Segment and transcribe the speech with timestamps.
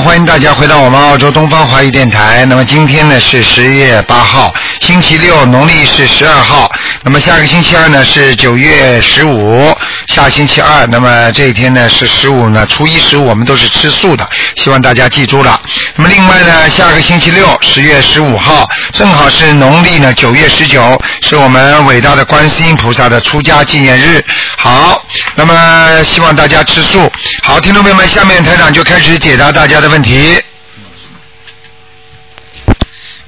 [0.00, 2.44] 欢迎大家回到我们澳洲东方华语电台。
[2.44, 6.70] 那么今天呢是十月八号，星期六，农历是十二号。
[7.02, 9.76] 那么下个星期二呢是九月十五，
[10.08, 10.86] 下星期二。
[10.88, 15.60] 那么这一天呢是十五呢，初一十五我们都是吃素的，希望大家记住了。
[15.94, 24.24] 那么另外呢，下个星期六，十月十五号，正好是农历呢九月十九，是我们伟大的观世音菩萨的出家纪念日。
[24.56, 25.02] 好，
[25.36, 27.10] 那么希望大家吃素。
[27.42, 30.42] 好，听众朋友们，下面台长就开始解答大家的问题。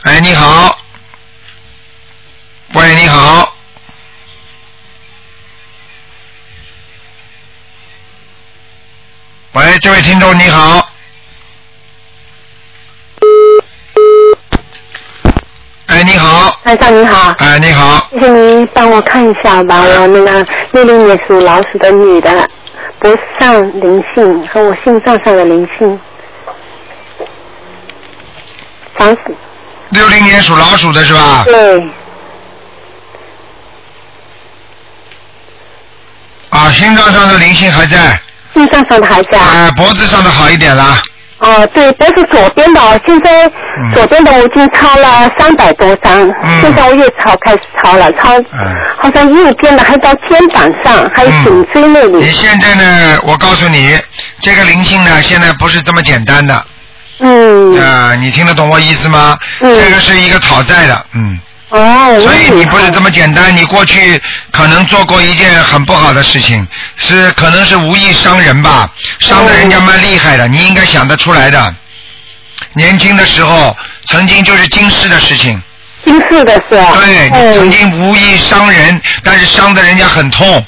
[0.02, 0.69] 哎，你好。
[9.80, 10.90] 这位听众你好。
[15.86, 16.60] 哎，你好。
[16.62, 18.06] 台长你好，哎，你好。
[18.10, 22.48] 谢谢您帮我看一下吧，我那个六零年属老鼠的女的，
[22.98, 25.98] 脖子上灵性和我心脏上的灵性，
[28.98, 29.34] 房子
[29.88, 31.42] 六零年属老鼠的是吧？
[31.44, 31.90] 对，
[36.50, 38.20] 啊，心脏上的灵性还在，
[38.54, 39.42] 心脏上的还是啊。
[39.42, 41.02] 啊，脖子上的好一点啦。
[41.38, 52.18] 哦，对，都是左边的，哦，现在嗯左边的我已经抄了三百多张，嗯现在我又抄开始抄了，抄嗯好像右边的还到肩膀上，还有嗯颈椎那里。
[52.18, 53.18] 你现在呢？
[53.24, 53.98] 我告诉你，
[54.42, 56.62] 这个灵性呢，现在不是这么简单的。
[57.20, 59.38] 嗯，啊，你听得懂我意思吗？
[59.60, 61.40] 嗯这个是一个讨债的，嗯。
[61.70, 71.74] 哦，所以你不是这么么简单，你过去可能做过一件很不好的事情，是可能是无意伤人吧，伤的人家蛮厉害的，你应该想得出来的。
[72.74, 73.76] 年轻的时候，
[74.06, 75.60] 曾经就是惊世的事情，
[76.04, 76.92] 惊世的是吧？
[77.04, 80.64] 对，你曾经无意伤人，但是伤的人家很痛，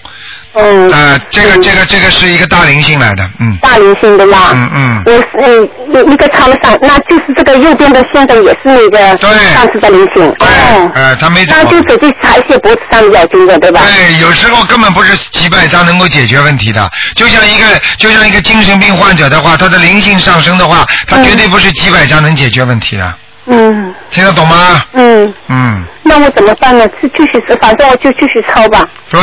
[0.55, 4.51] 嗯，啊，这个嗯这个这个是一个大灵性来的，嗯大灵性的啦。
[4.55, 5.69] 嗯嗯，我是嗯
[6.07, 10.35] 一一个抄了上，那就是这个右边的现在也是那个对上次的灵性。
[10.39, 11.65] 对，哦，呃，他没走那。
[11.73, 13.81] 就直接还写脖子上的要经的，对吧？
[13.83, 16.91] 对，有时候根本不是几百张能够解决问题的。
[17.17, 17.65] 就像一个
[17.97, 23.15] 就像一个精神病患者的话，他的灵性上升的话，他嗯绝对不是几百张能解决问题的。
[23.47, 24.85] 嗯听得懂吗？
[24.93, 26.87] 嗯，嗯，那我怎么办呢？
[27.01, 28.87] 是继续是，反正我就继续抄吧。
[29.11, 29.21] 对，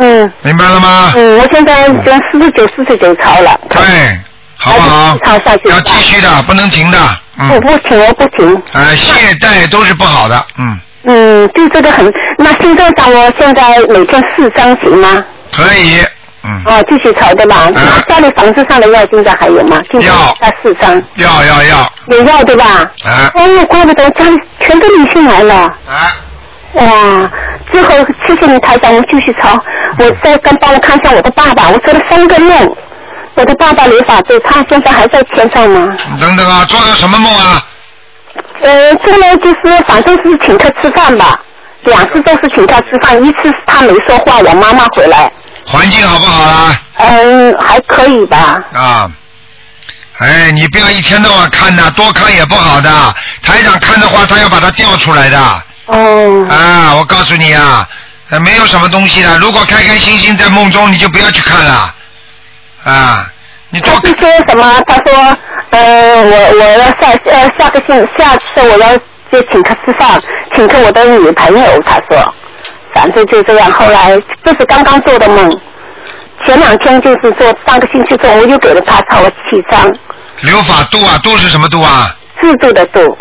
[0.00, 1.12] 嗯明白了吗？
[1.16, 3.58] 嗯，我现在已经四十九、四十九抄了。
[3.68, 3.80] 对，
[4.56, 5.16] 好不好？
[5.24, 6.98] 抄下去吧要继续的，不能停的。
[7.36, 8.62] 不嗯，不停，我不停。
[8.72, 10.46] 呃，懈怠都是不好的。
[10.58, 12.12] 嗯，嗯，就这个很。
[12.38, 15.22] 那心脏上我现在每天四张行吗？
[15.54, 16.02] 可以。
[16.42, 17.70] 嗯，哦，继续抄对吧？
[18.08, 19.78] 家里房子上的药现在还有吗？
[20.00, 22.64] 要加四张，要要要，有要对吧？
[23.04, 25.54] 啊哎，怪不得家里全都理性来了。
[25.86, 26.16] 啊，
[26.74, 27.30] 哇！
[27.72, 27.90] 最后
[28.26, 29.62] 谢谢你台长，我继续抄。
[29.98, 32.76] 我再跟帮我看一下我的爸爸，我做了三个梦。
[33.34, 35.88] 我的爸爸没法对他现在还在天上吗？
[36.20, 37.66] 等等啊，做了什么梦啊？
[38.60, 41.40] 呃，这个呢就是反正是请客吃饭吧，
[41.84, 45.30] 两次都是请他吃饭，一次是他没说话，我妈妈回来，
[45.66, 46.82] 环境好不好啊？
[46.96, 48.62] 嗯，还可以吧。
[48.74, 49.10] 啊，
[50.18, 52.90] 哎，你不要一天到晚看呐，多看也不好的。
[53.42, 55.38] 台长看的话，他要把它调出来的。
[55.90, 57.88] 哦，啊，我告诉你啊，
[58.30, 59.38] 呃没有什么东西的。
[59.38, 61.94] 如果开开心心在梦中，你就不要去看了。
[62.84, 63.26] 啊，
[63.70, 64.82] 你多他是说什么？
[64.86, 65.36] 他说，
[65.70, 68.96] 呃，我我要下呃下个星下次我要
[69.32, 70.22] 就请客吃饭，
[70.54, 71.82] 请客我的女朋友。
[71.82, 72.34] 他说，
[72.94, 73.70] 反正就这样。
[73.72, 75.50] 后来这是刚刚做的梦，
[76.46, 79.92] 前两天就是做上个星期做，我又给了他抄了七张，
[80.42, 82.14] 留法度啊，度是什么度啊？
[82.40, 83.18] 制度的度。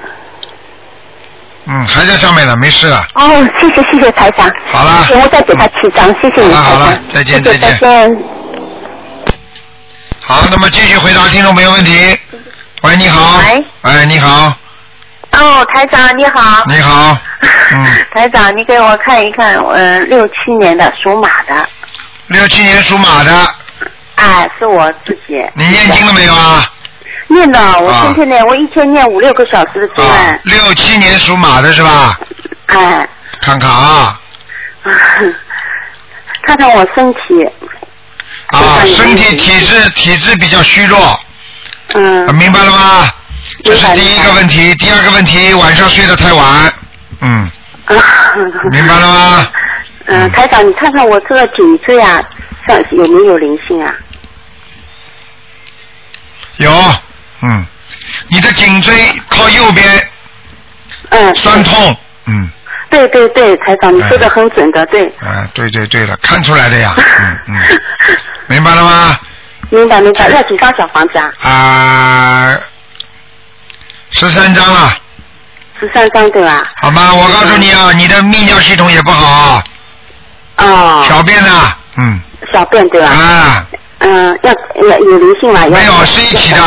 [1.72, 3.06] 嗯，还在上面呢，没事了。
[3.14, 4.52] 哦，谢谢谢谢台长。
[4.72, 6.64] 好了我再给他七张，谢谢你台长。
[6.64, 7.80] 好了再见再见。
[10.20, 12.18] 好，那么继续回答听众朋友问题。
[12.82, 13.38] 喂，你好。
[13.38, 13.66] 喂。
[13.84, 14.52] 哎，你好，
[15.34, 16.64] 哦，台长你好。
[16.66, 17.16] 你好。
[17.72, 21.70] 嗯，台长，你给我看一看，呃，六七年的属马的，
[22.28, 23.32] 六七年属马的，
[24.16, 25.40] 哎，是我自己。
[25.54, 26.66] 你念经了没有啊？
[27.28, 32.20] 念的，我啊天天念，我一天念五六个小时的经啊，，六七年属马的是吧？
[32.68, 33.08] 哎，
[33.42, 34.20] 看看啊，
[36.48, 37.20] 看看我身体，
[38.48, 41.18] 啊，身体体质体质比较虚弱，啊
[41.96, 43.12] 嗯，明白了吗？
[43.64, 46.74] 这是第一个问题，第二个问题，晚上睡得太晚，
[47.22, 47.50] 嗯，
[48.72, 49.48] 明白了吗？
[50.06, 52.22] 嗯，台长，你看看我这个颈椎啊，
[52.68, 53.94] 上有没有灵性啊？
[56.60, 56.72] 有，
[57.42, 57.66] 嗯，
[58.30, 58.94] 你的颈椎
[59.30, 60.10] 靠右边。
[61.10, 61.98] 嗯，酸痛，
[62.28, 62.48] 嗯，
[62.90, 65.04] 对对对，台长，你说的很准的，对。
[65.22, 67.56] 啊，对对对了，看出来的呀， 嗯嗯，
[68.48, 69.20] 明白了吗？
[69.72, 71.32] 明白明白，要几张小房子啊？
[71.50, 72.58] 啊，
[74.12, 74.96] 十三张了，
[75.80, 76.64] 十三张对吧？
[76.82, 77.14] 好吗？
[77.14, 79.64] 我告诉你啊，你的泌尿系统也不好啊，
[80.58, 82.20] 哦，小便呢，嗯，
[82.52, 83.08] 小便对吧？
[83.10, 83.66] 啊，
[84.00, 85.62] 嗯，要有有灵性吗？
[85.64, 86.62] 要没有是一起的，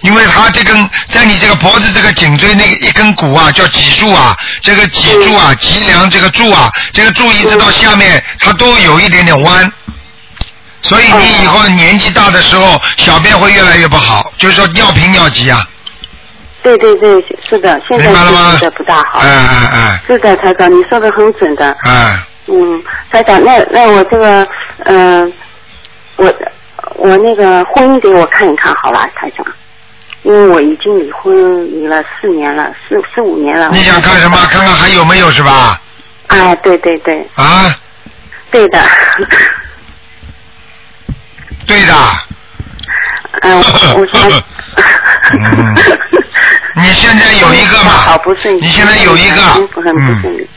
[0.00, 9.72] 因为他这根在你这个脖子这个颈椎那个一根骨啊，叫脊柱啊，这个脊柱啊，脊梁这个柱啊，这个柱一直到下面，它都有一点点弯。
[10.80, 15.66] 所以你以后年纪大的时候，小便会越来越不好，就是说尿频尿急啊，
[16.62, 17.10] 对对对，
[17.46, 19.20] 是的，现在不大好。
[19.20, 21.76] 嗯嗯嗯是的，台长，你说的很准的。
[21.84, 22.82] 嗯，嗯，
[23.12, 24.48] 台长，那那我这个，
[24.84, 25.32] 嗯、
[26.16, 26.32] 我
[26.96, 29.46] 我那个婚姻给我看一看好了，台长，
[30.22, 33.68] 因为我已经离婚离了四年了，四四五年了。
[33.72, 34.36] 你想看什么？
[34.50, 35.80] 看看还有没有是吧？
[36.28, 37.74] 哎，对对对，啊，
[38.50, 38.80] 对的。
[41.66, 41.94] 对的，
[43.42, 44.42] 嗯，我我想。
[45.32, 45.76] 嗯
[46.74, 48.60] 你现在有一个嘛好不顺利。
[48.60, 50.48] 你现在有一个很不很不顺利。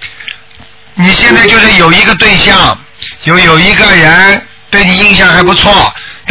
[0.93, 2.77] 你现在就是有一个对象，
[3.23, 5.71] 有有一个人对你印象还不错，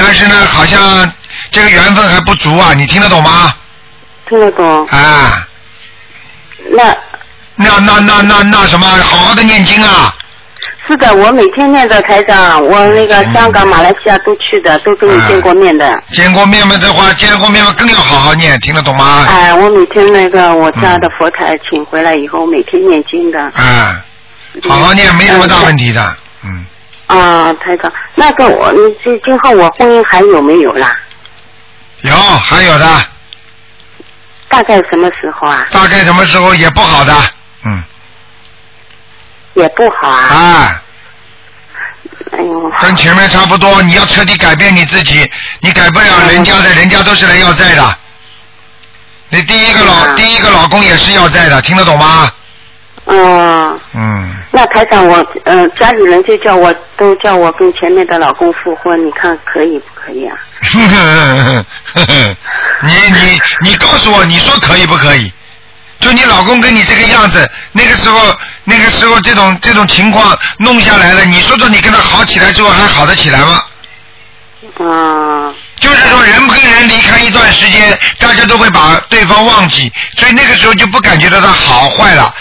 [0.02, 1.12] 但是呢，好像
[1.50, 3.52] 这个缘分还不足啊，你听得懂吗？
[4.28, 4.86] 听得懂？
[4.86, 5.46] 啊，
[6.72, 6.96] 那
[7.56, 10.14] 那那那那那什么，好好的念经啊，
[10.88, 16.02] 是的，我每天念的台长，我那个香港、马来西亚都去的，都跟你见过面的。
[16.10, 19.26] 见过面嘛的话，见过面嘛更要好好念，听得懂吗？
[19.28, 23.38] 哎，我每天那个我家的佛台请回来以后，每天念经的。
[23.40, 24.02] 啊，
[24.68, 26.64] 好好念，没什么大问题的，嗯，
[27.10, 30.96] 啊，台长，那个我，你这今后我婚姻还有没有啦？
[32.02, 32.86] 有还有的，
[34.48, 35.66] 大概什么时候啊？
[35.72, 37.12] 大概什么时候也不好的，
[37.64, 37.82] 嗯，
[39.54, 40.18] 也不好啊。
[40.18, 40.82] 啊。
[42.30, 42.72] 哎呦。
[42.80, 45.28] 跟前面差不多，你要彻底改变你自己，
[45.58, 47.98] 你改不了人家的，人家都是来要债的。
[49.30, 52.32] 你第一个老、啊第一个老公也是要债的，听得懂吗？
[53.12, 60.36] 嗯，嗯，那台长我，嗯、家里人就叫我都叫我跟前面的老公复婚，你看可以不可以啊？
[62.82, 65.32] 你你你告诉我，你说可以不可以？
[65.98, 68.34] 就你老公跟你这个样子，那个时候
[68.64, 73.62] 那个时候这种这种情况弄下来了，你说说你跟他好起来之后还好得起来吗？
[74.78, 82.32] 嗯，就是说，人跟人离开一段时间，大家都会把对方忘记，所以那个时候就不感觉到他好坏了。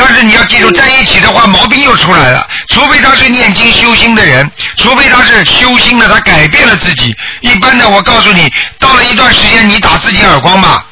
[0.00, 2.46] 但是你要记住，在一起的话，毛病又出来了。
[2.68, 7.14] 除非他是念经修心的人，除非他是修心的，他改变了自己。
[7.40, 10.86] 一般的，我告诉你，到了一段时间，你打自己耳光吧，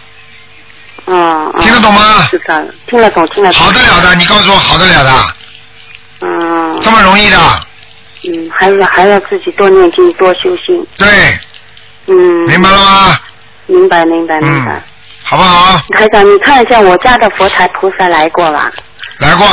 [1.06, 3.62] 嗯，嗯听得懂吗知道了，听得懂，听得懂。
[3.62, 4.14] 好得了的。
[4.16, 5.34] 你告诉我，好得了的，
[6.20, 7.38] 嗯这么容易的，
[8.24, 10.86] 嗯，还要还要自己多念经，多修心。
[10.98, 11.08] 对，
[12.08, 12.14] 嗯，
[12.46, 13.18] 明白了吗？
[13.66, 14.72] 明白，明白，明白。
[14.72, 14.82] 嗯，
[15.22, 15.80] 好不好？
[15.90, 18.70] 台长，你看一下我家的佛台菩萨来过吧？
[19.18, 19.46] 来过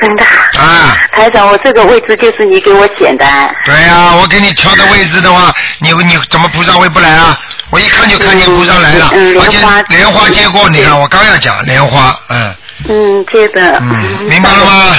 [0.00, 0.24] 真的。
[0.58, 0.96] 啊。
[1.12, 3.24] 台长，我这个位置就是你给我选的。
[3.64, 7.38] 对呀、我给你挑的位置的话，你你怎么菩萨会不来啊？
[7.70, 12.54] 我一看就看见菩萨来了，嗯嗯而且莲花接过，你看我刚要讲莲花，嗯，
[12.88, 13.78] 嗯，接的。
[13.80, 14.96] 嗯明白了吗。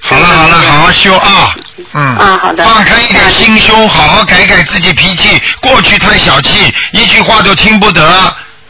[0.00, 1.54] 好了好了，好好修啊，
[1.92, 8.02] 嗯，啊好的放开一点心胸，好好改改自己脾气，过去太小气，一句话都听不得，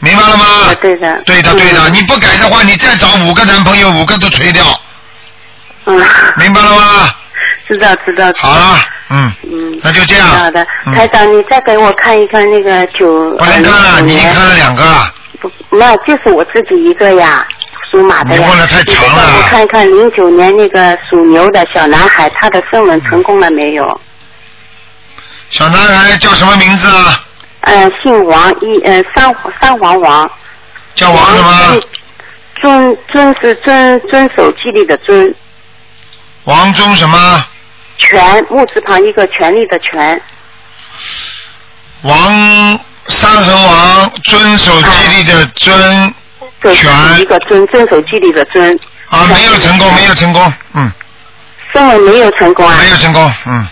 [0.05, 0.45] 明白了吗？
[0.45, 4.63] 啊对的对的对的，嗯你不改的话，你再找五个男朋友，五个都吹掉，
[5.85, 5.99] 嗯，
[6.37, 7.11] 明白了吗？
[7.67, 8.31] 知道知道。
[8.33, 13.07] 知道好了，嗯，嗯，那就这样好的，嗯台长，你再给我看一看那个九。
[13.37, 15.11] 不能看了，呃你已经看了两个了。
[15.41, 17.43] 不，那就是我自己一个呀，
[17.89, 18.41] 属马的呀。
[18.43, 23.99] 你问的太长了我看一看零九年那个属牛的小男孩，他的声纹成功了没有？
[25.49, 27.24] 小男孩叫什么名字啊？
[27.65, 30.31] 呃，姓王，一呃三三王王。
[30.95, 31.83] 叫王什么是？
[32.61, 35.35] 遵遵是遵遵守纪律的遵，
[36.45, 37.45] 王忠什么？
[37.97, 40.21] 权木字旁一个权力的权。
[42.03, 46.13] 王三横王，遵守纪律的遵。
[46.61, 48.79] 对，权是一个遵遵守纪律的遵。
[49.09, 50.91] 啊，没有成功，没有成功，嗯，
[51.73, 52.77] 声纹没有成功啊。
[52.81, 53.67] 没有成功，嗯，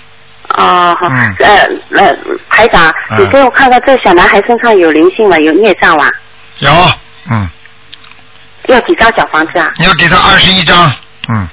[0.54, 1.68] 哦，好，嗯呃
[1.98, 2.16] 呃，
[2.50, 5.38] 台长，嗯你给我看看这小男孩身上有灵性吗？
[5.40, 6.06] 有孽障吗？
[6.60, 6.72] 有，
[7.32, 7.50] 嗯，
[8.68, 9.72] 要几张小房子啊？
[9.78, 10.92] 你要给他二十一张，
[11.30, 11.48] 嗯。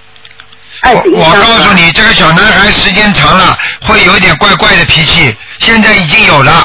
[0.82, 1.30] 我二十一张。
[1.30, 6.64] 我告诉你，这个小男孩时间长了会有一点怪怪的脾气，现在已经有了，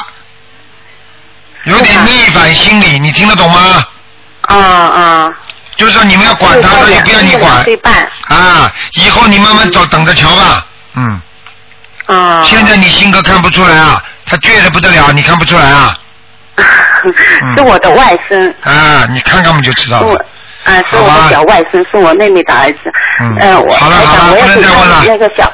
[1.64, 3.86] 有点逆反心理，你听得懂吗？
[4.42, 5.34] 啊啊。
[5.76, 7.52] 就是说你们要管他他，也不要你管。
[8.28, 8.72] 啊！
[8.94, 10.66] 以后你慢慢走，等着瞧吧。
[10.94, 11.20] 嗯，
[12.06, 12.44] 啊。
[12.44, 15.96] 现在你性格看不出来啊，他倔得不得了，你看不出来啊？
[17.56, 20.24] 是我的外甥，啊，你看看我们就知道了。
[20.64, 22.78] 啊，是我的小外甥，是我妹妹的儿子。
[23.20, 25.52] 嗯呃，我好了好了不能我也给再问了他那个小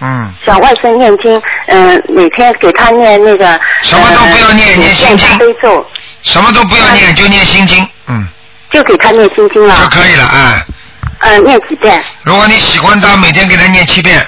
[0.00, 5.86] 嗯，小外甥念经，嗯、每天给他念那个什么都不要念呃念心经大悲咒，
[6.22, 8.26] 什么都不要念，就念心经，嗯，
[8.72, 9.86] 就给他念心经了就。
[10.00, 10.66] 可以了啊。
[11.20, 12.02] 嗯、念几遍？
[12.24, 14.26] 如果你喜欢他，每天给他念七遍，嗯，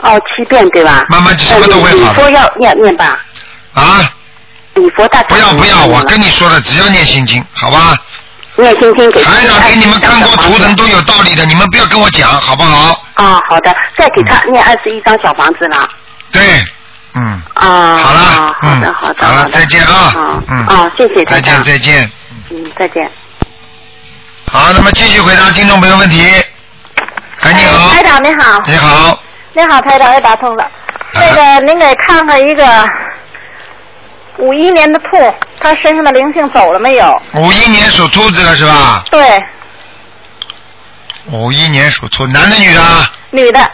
[0.00, 1.04] 哦，七遍对吧？
[1.08, 2.02] 慢慢什么都会好的。
[2.02, 3.18] 呃礼佛要念念吧？
[3.74, 4.12] 啊，
[4.74, 7.96] 礼佛大不要不要，我跟你说了，只要念心经，好吧？
[8.56, 13.04] 念心经给他台长给你们看过图腾都有道理的，你们不要跟我讲，好不好？
[13.14, 15.88] 啊，好的，再给他念二十一张小房子了。
[16.32, 16.42] 对，
[17.14, 18.20] 嗯，啊，好了。
[18.20, 18.94] 啊好的嗯。
[18.94, 19.94] 好的，好了再见啊。
[19.94, 20.66] 啊嗯。
[20.66, 22.10] 啊，谢谢再见，再见。
[22.50, 23.10] 嗯，再见。
[24.50, 26.24] 好，那么继续回答听众朋友问题。
[27.40, 29.22] 哎，你好，台长你好，你好，
[29.58, 30.62] 你好，台长又打通了。
[30.62, 30.70] 啊
[31.14, 32.64] 那个，您给看看一个
[34.36, 37.22] 五一年的兔，它身上的灵性走了没有？
[37.34, 39.02] 五一年属兔子的是吧？
[39.10, 39.42] 对，
[41.32, 43.10] 五一年属兔，男的女的啊？
[43.30, 43.68] 女的。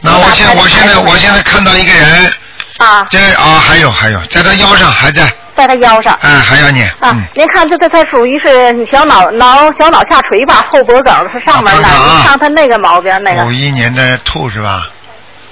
[0.00, 2.32] 那我现我现在我现在看到一个人，
[2.78, 6.18] 啊，这啊还有还有，在他腰上还在，在他腰上。
[6.22, 13.44] 嗯还要念，啊嗯，，您看这这他属于是小脑脑小脑下垂吧，后脖梗是上面的，您看它那个毛病那个。
[13.44, 14.88] 五一年的兔是吧？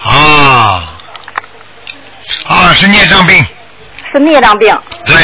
[0.03, 0.83] 啊
[2.47, 3.45] 啊是孽障病，
[4.13, 5.15] 是孽障病，对，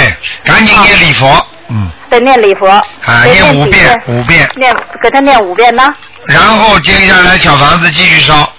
[0.44, 2.66] 赶紧念礼佛，嗯，得念礼佛。
[2.68, 5.94] 啊念五遍，五遍，念给他念五遍呢。
[6.26, 8.50] 然后接下来小房子继续烧，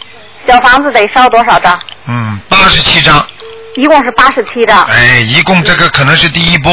[0.48, 1.80] 小房子得烧多少张？
[2.08, 3.26] 嗯，八十七张，
[3.76, 4.76] 一共是八十七的。
[4.84, 6.72] 哎，一共这个可能是第一波，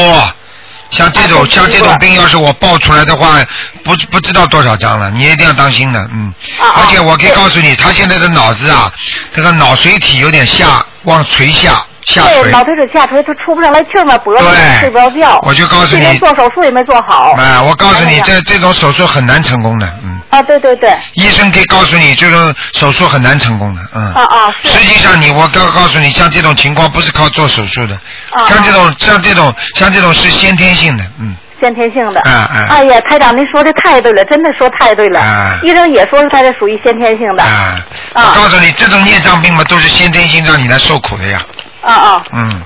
[0.89, 3.37] 像这种像这种病，要是我爆出来的话，
[3.83, 6.33] 不不知道多少张了，你一定要当心的，嗯。
[6.59, 8.91] 啊啊而且我可以告诉你，他现在的脑子啊，
[9.33, 12.51] 这个脑髓体有点下往垂下下对，垂。
[12.51, 14.45] 脑袋是下垂，他出不上来气儿嘛，脖子
[14.79, 15.39] 睡不着觉。
[15.43, 17.35] 我就告诉你这边做手术也没做好。
[17.37, 20.19] 哎，我告诉你，这这种手术很难成功的，嗯。
[20.29, 24.13] 啊，对对对，医生可以告诉你，这种手术很难成功的，嗯。
[24.13, 27.95] 啊啊是实际上你，我告告诉你，像这种情况不是靠做手术的，
[28.31, 31.35] 啊像这种像这种像这种是先天性的，嗯。
[31.61, 32.21] 先天性的。
[32.21, 35.19] 啊啊哎呀，台长，您说的太对了，真的说太对了。
[35.19, 37.43] 啊医生也说他这属于先天性的。
[37.43, 37.79] 啊，
[38.13, 41.37] 我啊告诉你，这种孽障病嘛，都是先天性让你来受苦的呀，
[41.81, 42.23] 啊啊。
[42.33, 42.61] 嗯，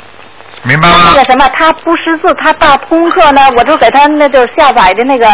[0.64, 1.24] 明白吗那个？
[1.26, 5.26] 什么，他不识字，他大功课呢，我就给他那就是下载的那个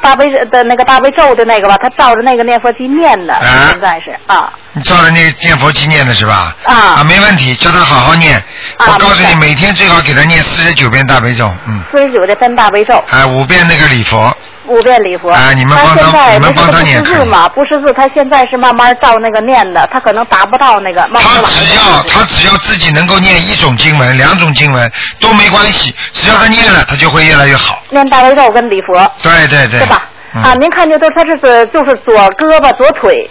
[0.00, 6.54] 大悲的那个大悲咒的那个吧，他照着那个念佛机念的，啊现在是啊你照着那个念佛机念的是吧？
[6.64, 8.36] 啊啊，没问题，叫他好好念。
[8.76, 14.34] 啊我告诉你，每天最好给他念四十九遍大悲咒，嗯，四十九的真大悲咒，哎，五遍那个礼佛，
[14.70, 15.30] 五遍礼佛。
[15.30, 21.00] 啊你们帮他现在你们帮他不识字嘛，不识字，他现在是慢慢照那个念的，他可能达不到那个。
[21.08, 27.82] 慢慢他只要他只要自己能够念一种经文、两种经文都没关系，只要他念了，他就会越来越好。
[27.90, 30.02] 念大悲咒跟礼佛，对对对，是吧？
[30.32, 33.28] 嗯啊，您看见都他这是就是左胳膊左腿，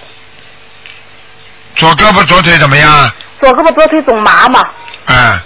[1.75, 3.09] 左胳膊左腿怎么样？
[3.39, 4.59] 左胳膊左腿总麻嘛，
[5.05, 5.39] 嗯，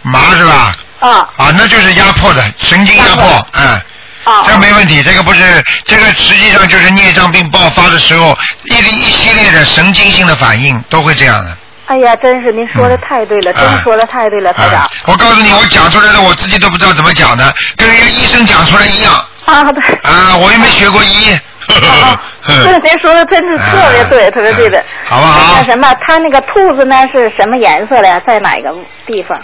[0.00, 0.74] 麻是吧？
[1.00, 3.80] 啊啊，那就是压迫的神经压迫压迫，嗯。
[4.24, 4.44] 啊。
[4.46, 5.40] 这没问题，这个不是，
[5.84, 11.56] 这个实际上就是孽障病爆发的时候，一一系列的神经性的反应都会这样的。
[11.86, 14.90] 哎呀，真是您说的太对了，嗯真说的太对了，台长啊。
[15.04, 19.12] 我告诉你，我讲出来的我自己都不知道怎么讲的，跟人家医生讲出来一样。
[19.44, 19.82] 啊，对。
[20.10, 21.38] 啊，我又没学过医。
[21.66, 24.82] 啊， 这您说的真是特别对，啊特别对的。
[25.04, 28.20] 好不好那什么，它那个兔子呢是什么颜色的呀？
[28.26, 28.70] 在哪个
[29.06, 29.38] 地方？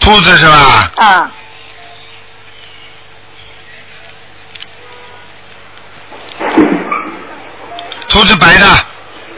[0.00, 0.90] 兔子是吧？
[0.96, 1.30] 啊，
[8.08, 8.66] 兔子白的，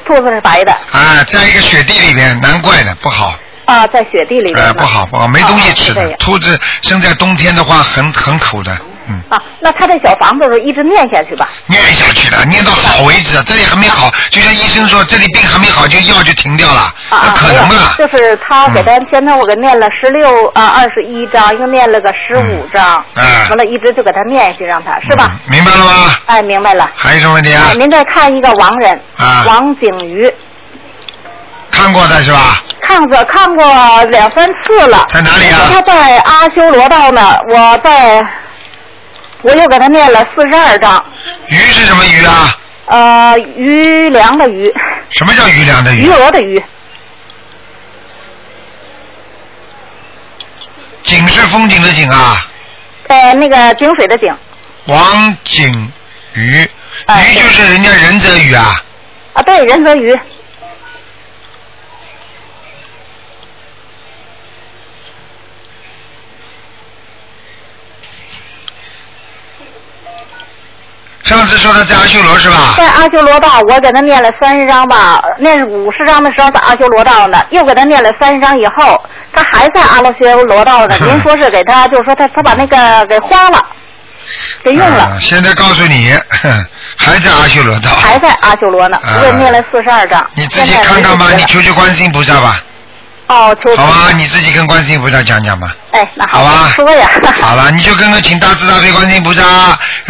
[0.06, 0.72] 兔子是白的。
[0.92, 3.34] 啊，在一个雪地里边，难怪的，不好，
[3.64, 6.08] 啊，在雪地里边呃，不好不好，没东西吃的。
[6.18, 8.76] 兔子生在冬天的话，很很苦的，
[9.10, 9.20] 嗯。
[9.28, 11.48] 啊，那他这小房子是一直念下去吧？
[11.66, 17.68] 念下去了，念到好为止，这里还没好，就像医生说，这里病还没好，就药就停掉了，啊可能吗？
[17.68, 25.30] 没有就是他给他现在我给念了十六啊二十一章，又念了个十五章，嗯哎完了一直就给他念下去，让他是吧？
[25.32, 26.14] 嗯明白了吗？
[26.26, 26.88] 哎，明白了。
[26.94, 27.74] 还有什么问题啊哎，？
[27.74, 30.32] 您再看一个亡人，啊王景瑜，
[31.70, 32.62] 看过的是吧？
[32.80, 35.06] 看过看过两三次了。
[35.08, 38.20] 在哪里啊他在阿修罗道呢，我在，
[39.42, 41.04] 我又给他念了四十二章。
[41.48, 42.56] 鱼是什么鱼啊？
[42.86, 44.68] 呃，余粮的余，
[45.10, 46.10] 什么叫余粮的余余？
[46.10, 46.60] 额的余，
[51.04, 52.50] 景是风景的景啊，
[53.06, 54.34] 呃，那个井水的井，
[54.86, 55.92] 王景
[56.34, 56.68] 鱼，
[57.06, 58.82] 哎鱼就是人家仁泽鱼啊。
[59.34, 60.18] 啊，对，仁泽鱼，
[71.46, 72.74] 次说他在阿修罗是吧？
[72.76, 79.00] 在阿修罗道，我给他念了三十章吧，念五十章的时候在阿修罗道呢，又给他念了三十章以后，
[79.32, 80.96] 他还在阿修罗道呢。
[81.00, 83.64] 您说是给他，就是说他他把那个给花了，
[84.64, 86.12] 给用了，啊现在告诉你，
[86.96, 87.90] 还在阿修罗道。
[87.90, 88.96] 还在阿修罗呢。
[88.98, 90.24] 啊我给念了四十二章。
[90.34, 92.62] 你自己看看吧，你求求观世音菩萨吧，
[93.28, 94.12] 哦，求好吧？
[94.14, 95.74] 你自己跟观世音菩萨讲讲吧。
[95.92, 97.08] 哎，那好吧，说呀。
[97.40, 99.42] 好了，你就跟个请大慈大悲观世音菩萨，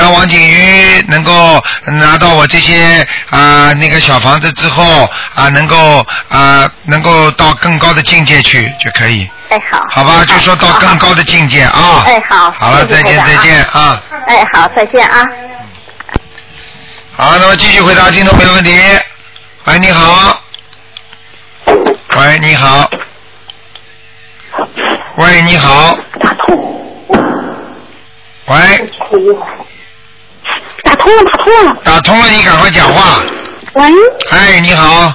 [0.00, 9.84] 让王景瑜能够拿到我这些啊、那个小房子之后啊、能够啊、能够到更高的境界去就可以，哎，好。
[9.90, 10.24] 好吧？
[10.24, 12.02] 就说到更高的境界啊。
[12.06, 12.50] 哎，好。
[12.52, 14.02] 好了，再见再见啊。
[14.26, 15.22] 哎，好，再见啊。
[17.12, 18.70] 好，那么继续回答听众朋友问题。
[19.66, 20.42] 喂，你好。
[22.16, 22.90] 喂，你好。
[25.16, 25.94] 喂，你好。
[28.46, 28.56] 喂，
[28.98, 29.10] 打
[31.00, 31.80] 通了，打通了。
[31.84, 33.22] 打通了，你赶快讲话。
[33.74, 33.92] 喂，
[34.30, 35.12] 哎，你好，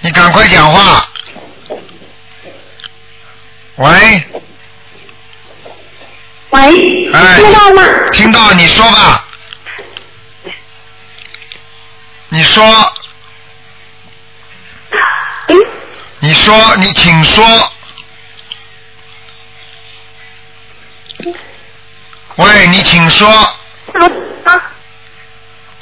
[0.00, 1.06] 你赶快讲话。
[3.76, 4.24] 喂，
[6.50, 7.82] 喂，哎，听到吗？
[8.12, 9.26] 听到，你说吧。
[12.32, 12.92] 你说，
[15.48, 15.56] 嗯，
[16.20, 17.72] 你说，你请说。
[22.36, 23.28] 喂，你请说，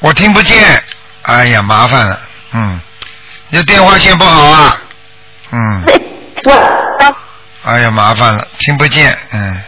[0.01, 0.83] 我听不见。
[1.23, 2.21] 哎呀，麻烦了，
[2.53, 2.81] 嗯，
[3.49, 4.81] 你的电话线不好啊，
[5.51, 5.85] 嗯。
[6.45, 6.53] 我
[7.05, 7.17] 啊，
[7.65, 9.63] 哎呀，麻烦了，听不见，嗯，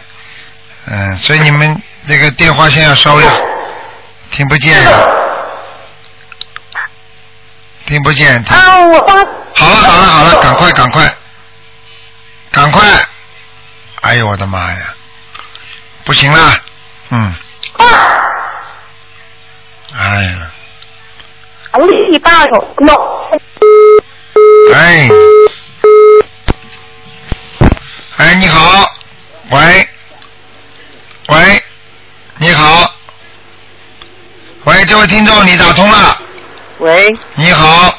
[0.87, 3.23] 嗯，所以你们那个电话线要稍微
[4.31, 4.81] 听不见。
[4.81, 4.91] 呀，
[7.85, 11.13] 听不见，他啊，我啊，好了好了好了，赶快赶快，
[12.51, 12.81] 赶快！
[14.01, 14.93] 哎呦我的妈呀，
[16.05, 16.59] 不行了，
[17.09, 17.35] 嗯，
[19.93, 20.51] 哎呀，
[21.73, 22.93] 我礼拜有 no，
[24.73, 25.09] 哎，
[28.17, 28.89] 哎，你好，
[29.49, 29.87] 喂，
[31.27, 31.63] 喂，
[32.37, 32.93] 你好，
[34.63, 36.17] 喂，这位听众，你打通了，
[36.79, 37.93] 喂，你好，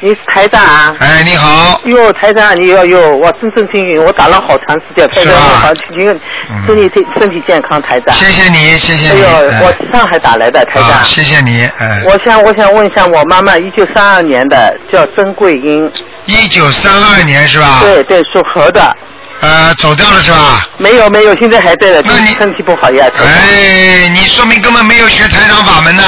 [0.00, 0.94] 你是台长啊？
[1.00, 6.10] 哎，你好，哟，台长，你哟哟，我真正幸运，我打了好长时间，台长，是吧我好幸运
[6.50, 8.14] 嗯，祝你身身体健康，台长。
[8.14, 10.90] 谢谢你，谢谢你，哎呦，哎我上海打来的，台长。
[10.90, 15.90] 啊，谢谢你，哎，我想，我想问一下，我妈妈一九三二年的，叫曾桂英，
[16.26, 17.80] 一九三二年是吧？
[17.82, 18.96] 对对，属猴的，
[19.40, 20.64] 呃，走掉了是吧？
[20.78, 23.04] 没有没有，现在还在的，那你身体不好呀。
[23.18, 26.02] 哎，你说明根本没有学台长法门呐。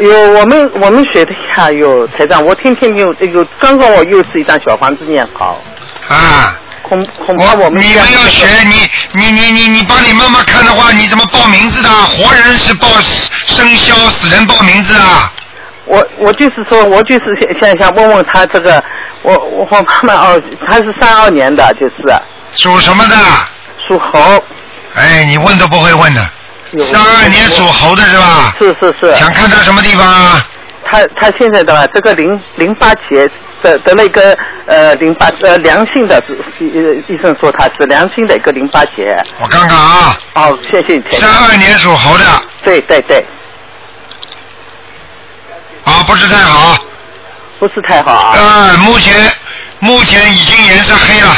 [0.00, 5.62] 有我们我们学的呀，有台长，我天天有这个，刚刚我又是一张小房子念好，
[6.08, 11.88] 啊，恐恐怕我们你这样们要学，你你你你你帮你妈妈看的话，你怎么报名字的？
[11.88, 12.88] 活人是报
[13.46, 15.32] 生肖，死人报名字啊？
[15.86, 17.24] 我我就是说，我就是
[17.60, 18.82] 想想想问问他这个，
[19.22, 21.94] 我我我妈妈哦，她是三二年的，就是
[22.54, 23.16] 属什么的？
[23.86, 24.42] 属猴。
[24.94, 26.20] 哎，你问都不会问的。
[26.78, 28.54] 有三二年属猴的是吧？
[28.58, 29.14] 是是是。
[29.16, 30.46] 想看他什么地方啊？
[30.84, 33.28] 他他现在的这个淋淋巴结
[33.62, 39.16] 得得了一个呃淋巴呃良性的，是呃医生说他是良性的一个淋巴结。
[39.38, 41.48] 我看看啊，哦，谢谢你三长。
[41.48, 42.24] 二年属猴的，
[42.62, 43.24] 对对对，
[45.84, 46.76] 啊，不是太好。
[47.58, 48.32] 不是太好啊。
[48.34, 49.14] 呃，目前
[49.78, 51.34] 目前已经颜色黑了。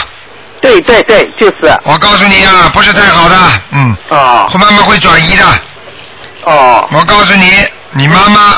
[0.66, 1.72] 对对对，就是。
[1.84, 3.36] 我告诉你啊，不是太好的，
[3.72, 5.44] 嗯，哦会慢慢会转移的。
[6.42, 7.52] 哦，我告诉你，
[7.92, 8.54] 你妈妈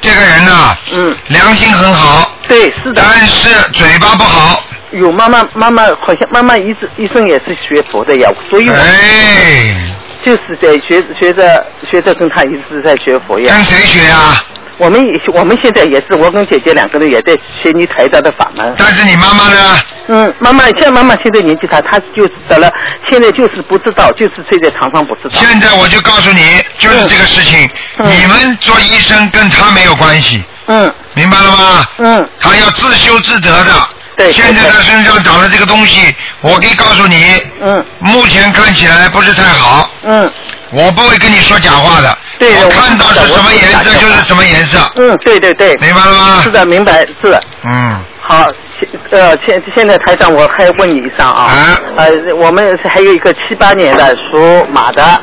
[0.00, 3.02] 这个人呐、嗯，良心很好，对是的。
[3.02, 4.62] 但是嘴巴不好。
[4.90, 9.90] 有妈妈妈妈好像妈妈一直一生也是学佛的呀，所以我哎，
[10.24, 13.54] 就是在学学着学着跟他一直在学佛呀。
[13.54, 14.42] 跟谁学啊？
[14.78, 18.74] 我们也我们现在也是，我跟姐姐两个人也在学你台长的法门。
[18.78, 19.76] 但是你妈妈呢？
[20.06, 22.72] 嗯，妈妈像妈妈现在年纪大，她就是得了，
[23.10, 25.40] 现在就是不知道，就是睡在床上不知道。
[25.42, 31.84] 现在我就告诉你，就是这个事情，嗯你们做医生跟他没有关系，嗯明白了吗？
[31.98, 33.72] 嗯，他要自修自得的。
[34.16, 39.90] 对现在他身上长的这个东西，我可以告诉你，嗯目前看起来不是太好。
[40.04, 40.30] 嗯
[40.70, 42.18] 我不会跟你说假话的。
[42.38, 46.40] 对我我看到是什么颜色就是什么颜色，嗯，对对对，明白了吗？
[46.42, 46.50] 是。
[46.50, 47.42] 的，明白是的。
[47.64, 48.48] 嗯，好，
[48.78, 55.20] 现呃，现现在台上，我还问你一下啊，啊呃，我们还有一个七八年的属马的，啊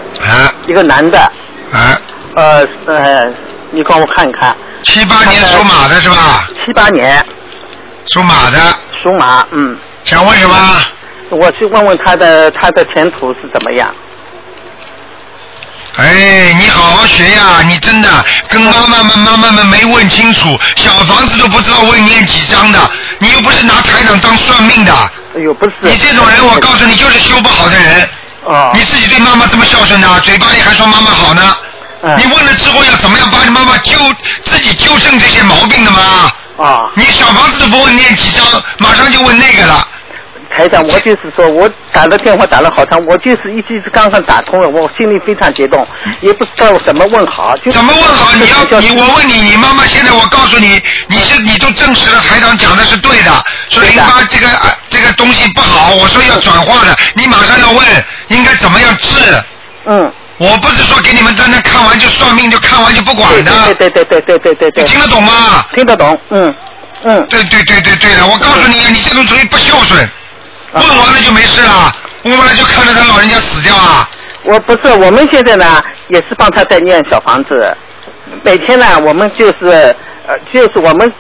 [0.67, 1.19] 一个男的，
[1.71, 1.97] 啊，
[2.36, 3.25] 呃呃，
[3.71, 6.47] 你帮我看一看，七八年属马的是吧？
[6.65, 7.25] 七八年
[8.08, 8.58] 属马的，
[9.01, 10.56] 属马，嗯，想问什么？
[11.30, 13.89] 我去问问他的他的前途是怎么样？
[15.97, 16.44] 哎，你
[16.75, 17.61] 好好学呀！
[17.65, 18.09] 你真的
[18.49, 24.93] 跟妈妈们、妈妈们没问清楚，小房子都不知道问念几张的，你又不是拿台长当算命的，
[25.35, 25.75] 哎呦，不是。
[25.81, 28.09] 你这种人，我告诉你，就是修不好的人。
[28.43, 28.71] 哦。
[28.73, 31.41] 你自己对妈妈这么孝顺呢，嘴巴里还说妈妈好呢。
[32.03, 33.97] 嗯你问了之后要怎么样帮你妈妈纠
[34.43, 36.31] 自己纠正这些毛病的吗？
[36.57, 38.45] 啊，你小房子都不问念几张，
[38.77, 39.88] 马上就问那个了。
[40.49, 45.86] 台长，我就是说，我打了电话打了好长，我就是一直刚刚打通了，我心里非常激动，
[46.21, 47.55] 也不知道怎么问好。
[47.69, 48.34] 怎么问好？
[48.36, 53.31] 你要你我问你，你妈妈现在我告诉你，你是你都证实了台长讲的是对的，
[53.69, 54.47] 说零八这个
[54.89, 57.86] 这个东西不好，我说要转化的，你马上要问
[58.29, 59.10] 应该怎么样治。
[59.88, 63.51] 嗯，我不是说给你们在那看完就算命，就看完就不管的。
[63.65, 64.84] 对对对对对对对对。
[64.84, 65.65] 你听得懂吗？
[65.75, 66.19] 听得懂。
[66.31, 66.55] 嗯
[67.03, 67.27] 嗯。
[67.29, 70.10] 对对对对对的，我告诉你，你这种主意不孝顺。
[70.75, 71.91] 问完了就没事了，
[72.23, 74.09] 问完了就看着他老人家死掉啊。
[74.43, 77.75] 我不是，我们现在呢也是帮他在念小房子，
[78.43, 79.95] 每天呢我们就是
[80.27, 81.11] 呃就是我们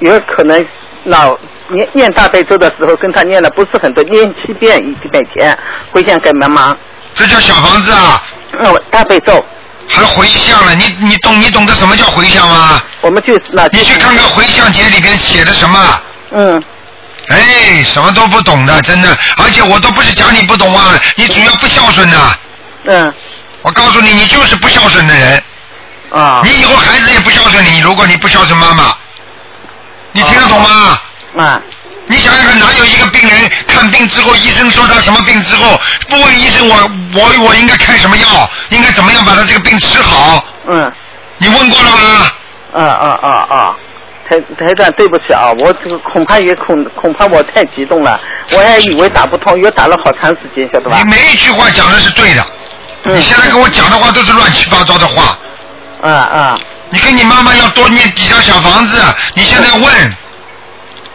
[0.00, 0.64] 有可能
[1.04, 1.36] 老
[1.70, 5.58] 念念大悲咒的时候跟他念了不是很多，念七遍一每天
[5.90, 6.76] 回向给妈妈。
[7.14, 8.22] 这叫小房子啊？
[8.58, 9.44] 嗯，大悲咒。
[9.90, 12.80] 还回向了，你你懂你懂得什么叫回向吗？
[13.00, 13.66] 我们就是那。
[13.68, 16.00] 你去看看回向节里边写的什么。
[16.32, 16.62] 嗯。
[17.30, 22.36] 哎，什么都不懂的，真的，而且我都不是讲你不懂啊，你主要不孝顺呐。
[22.84, 23.14] 嗯。
[23.62, 25.42] 我告诉你，你就是不孝顺的人。
[26.10, 26.40] 啊。
[26.44, 28.94] 你以后孩子也不孝顺你，如果你不孝顺妈妈，
[30.12, 31.00] 你听得懂吗？
[31.38, 31.60] 啊。
[32.06, 40.42] 你想想看，哪有一个病人看病之后，医生说他什么病之后，不问医生我我我应该开什么药，应该怎么样把他这个病治好？
[40.70, 40.92] 嗯。
[41.36, 42.32] 你问过了吗？
[42.74, 43.76] 啊啊啊啊！
[44.28, 48.20] 台台长，对不起啊，我这个恐怕也恐恐怕我太激动了，
[48.52, 50.98] 我还以为打不通，又打了好长时间，晓得吧？
[50.98, 52.44] 你每一句话讲的是对的，
[53.04, 55.38] 嗯你现在跟我讲的话都是乱七八糟的话。
[56.00, 56.58] 啊啊！
[56.90, 59.02] 你跟你妈妈要多念几张小房子，
[59.34, 60.10] 你现在问。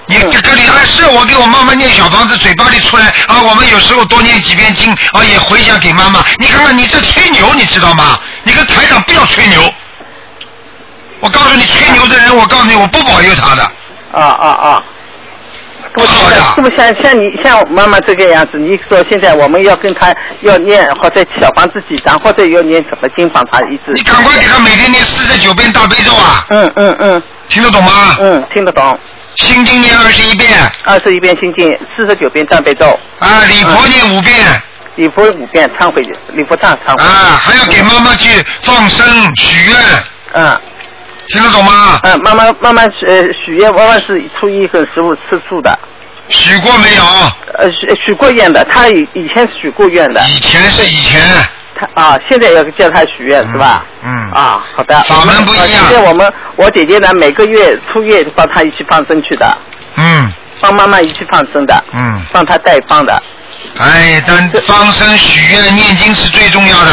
[0.06, 6.22] 你这个里还是我给我妈妈念小房子，嘴巴里出来啊，我们有时候多念几遍经啊，也回想给妈妈。
[6.38, 8.20] 你看看你这吹牛，你知道吗？
[8.44, 9.74] 你跟台长不要吹牛。
[11.24, 13.64] 我告诉你，吹牛的人，我告诉你，我不保佑他的。
[14.12, 14.84] 啊啊啊！
[15.94, 16.36] 不好的。
[16.54, 18.58] 是不是像像你像妈妈这个样子？
[18.58, 23.94] 你说现在我们要跟他要念或者小房子几张，或者要念什么经帮他一直。
[23.94, 26.46] 你赶快给他每天念四十九遍大悲咒啊！
[26.50, 27.24] 嗯嗯嗯。
[27.48, 28.18] 听得懂吗？
[28.20, 29.00] 嗯，听得懂。
[29.36, 30.50] 心经念二十一遍。
[30.84, 33.00] 二十一遍心经，四十九遍大悲咒。
[33.20, 34.36] 啊，礼佛念五遍。
[34.96, 36.02] 礼佛五遍，忏悔
[36.34, 37.04] 礼佛忏忏悔。
[37.04, 39.08] 啊，还要给妈妈去放生
[39.38, 39.78] 许愿。
[40.34, 40.62] 嗯。
[41.28, 42.00] 听得懂吗？
[42.04, 45.78] 嗯，妈妈妈妈呃许愿往往是初一跟十五吃素的。
[46.30, 47.04] 许过没有？
[47.58, 50.22] 呃，许许过愿的，他以以前许过愿的。
[50.30, 51.22] 以前是以前。
[51.76, 53.84] 他啊，现在要叫他许愿、是吧？
[54.04, 54.32] 嗯。
[54.32, 55.00] 啊，好的。
[55.04, 59.58] 法门不一样现在我们我姐姐呢，每个月初月帮她一起放生去的，
[59.96, 60.32] 嗯
[60.62, 62.22] 帮妈妈一起放生的，嗯。
[62.32, 63.22] 帮她代放的。
[63.80, 66.92] 哎，但放生许愿念经是最重要的。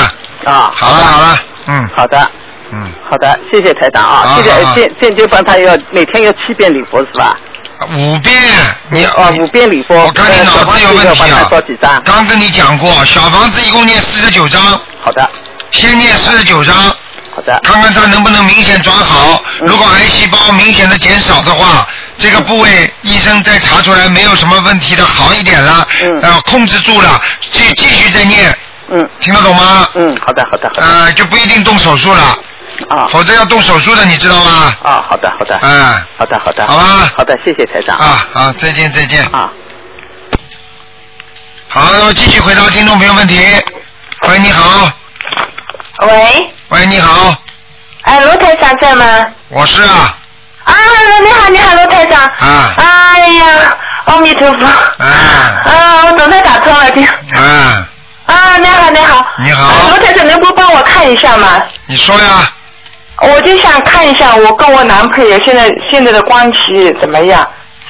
[0.51, 0.73] 啊。
[0.75, 1.89] 好了好了，嗯。
[1.95, 2.31] 好的。
[2.73, 2.91] 嗯。
[3.09, 4.23] 好的，谢谢台长啊。
[4.25, 7.37] 好现在好现现在帮他要每天要七遍礼佛是吧？
[7.97, 8.37] 五遍，
[8.91, 9.95] 你啊五遍礼佛。
[9.97, 12.03] 我看你脑子有问题啊多几张。！
[12.05, 14.61] 刚跟你讲过，小房子一共念四十九章。
[15.03, 15.29] 好的。
[15.71, 16.75] 先念四十九章。
[17.35, 17.59] 好的。
[17.63, 19.43] 看看他能不能明显转好。
[19.63, 21.87] 如果癌细胞明显的减少的话，
[22.19, 28.55] 这个部位医生再查出来没有什么问题的好一点了，嗯呃，控制住了，继继续再念。
[28.91, 29.09] 嗯。
[29.21, 29.89] 听得懂吗？
[29.95, 30.87] 嗯，好的好的好的。
[30.87, 32.39] 呃，就不一定动手术了。
[32.89, 33.07] 啊。
[33.11, 34.75] 否则要动手术的，你知道吗？
[34.83, 35.59] 啊，好的好的。
[35.63, 36.03] 嗯。
[36.19, 36.67] 好的好的。
[36.67, 37.13] 好吧。
[37.17, 37.97] 好的，谢谢台长。
[37.97, 39.25] 啊，好，再见再见。
[39.33, 39.51] 啊。
[41.69, 43.39] 好，那么继续回答听众朋友问题。
[44.29, 44.91] 喂，你好。
[46.03, 47.37] 喂，喂，你好，
[48.03, 49.05] 哎，罗台长在吗？
[49.49, 50.17] 我是啊。
[50.65, 50.75] 啊，
[51.23, 52.25] 你好，你好，罗台长。
[52.25, 52.75] 啊。
[52.77, 54.65] 哎呀，阿弥陀佛。
[54.65, 55.07] 啊。
[55.65, 57.07] 啊，我总算打通了，听。
[57.07, 57.87] 啊，
[58.27, 59.27] 啊，你好，你好。
[59.39, 61.63] 你好啊罗台长，能不帮我看一下吗？
[61.87, 62.53] 你说呀。
[63.21, 67.47] 我就想看一下我跟我男朋友现在现在的关系怎么样。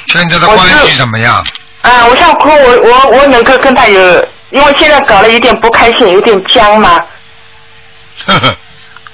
[0.08, 1.44] 现在的关系怎么样？
[1.82, 4.00] 啊，我想看我我我能够跟他有，
[4.50, 7.00] 因为现在搞得有点不开心，有点僵嘛。
[8.26, 8.56] 呵呵。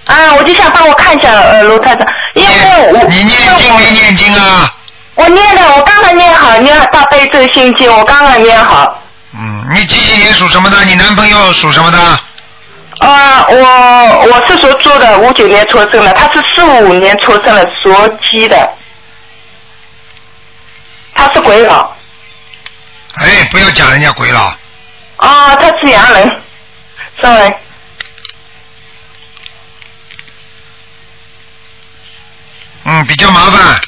[0.07, 4.73] 啊，我就想帮我看一下呃罗太太，因为我你念经没念经啊？
[5.17, 9.03] 我念了，我刚刚念好，念大悲咒心经，我刚刚念好。
[9.35, 10.83] 嗯，你几几年属什么的？
[10.85, 11.99] 你男朋友属什么的？
[12.99, 18.75] 啊，我我是说做的五九年出生的，他是四五年出生的，属鸡的，
[21.15, 21.95] 他是鬼佬。
[23.17, 24.55] 哎，不要讲人家鬼佬。
[25.17, 26.41] 啊，他是洋人，
[27.21, 27.61] 上来。
[32.85, 33.81] 嗯，比较麻烦。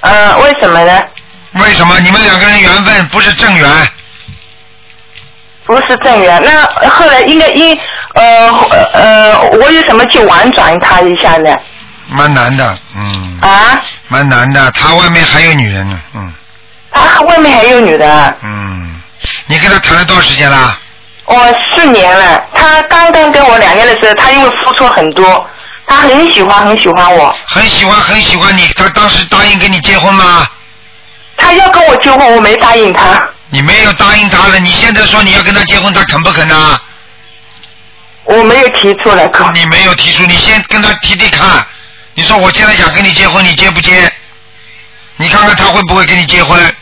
[0.00, 1.04] 呃，为什么呢？
[1.52, 3.68] 为什么你们两个人缘分不是正缘？
[5.64, 7.78] 不是正缘，那后来应该因。
[8.14, 8.50] 呃
[8.92, 11.50] 呃，我有什么去婉转他一下呢？
[12.08, 13.38] 蛮难的，嗯。
[13.40, 13.80] 啊？
[14.08, 16.32] 蛮难的，他外面还有女人呢，嗯。
[16.92, 18.36] 他，外面还有女的？
[18.42, 19.00] 嗯。
[19.46, 20.78] 你跟他谈了多少时间啦？
[21.24, 21.38] 我
[21.70, 25.48] 四年了，他刚刚跟我两年的时候，他因为付出很多，
[25.86, 27.34] 他很喜欢很喜欢我。
[27.46, 30.46] 很喜欢很喜欢你，他当时答应跟你结婚吗？
[31.36, 33.18] 他要跟我结婚，我没答应他。
[33.48, 36.80] 你没有答应他了，你现在说你要跟他结婚，他肯不肯呢？
[38.24, 39.50] 我没有提出来过。
[39.52, 41.64] 你没有提出，你先跟他提提看。
[42.14, 44.10] 你说我现在想跟你结婚，你接不接？
[45.16, 46.74] 你看看他会不会跟你结婚？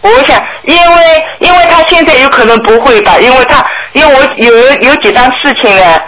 [0.00, 6.00] 我想，因为因为他现在有可能不会吧，因为他因为我有有几桩事情呢，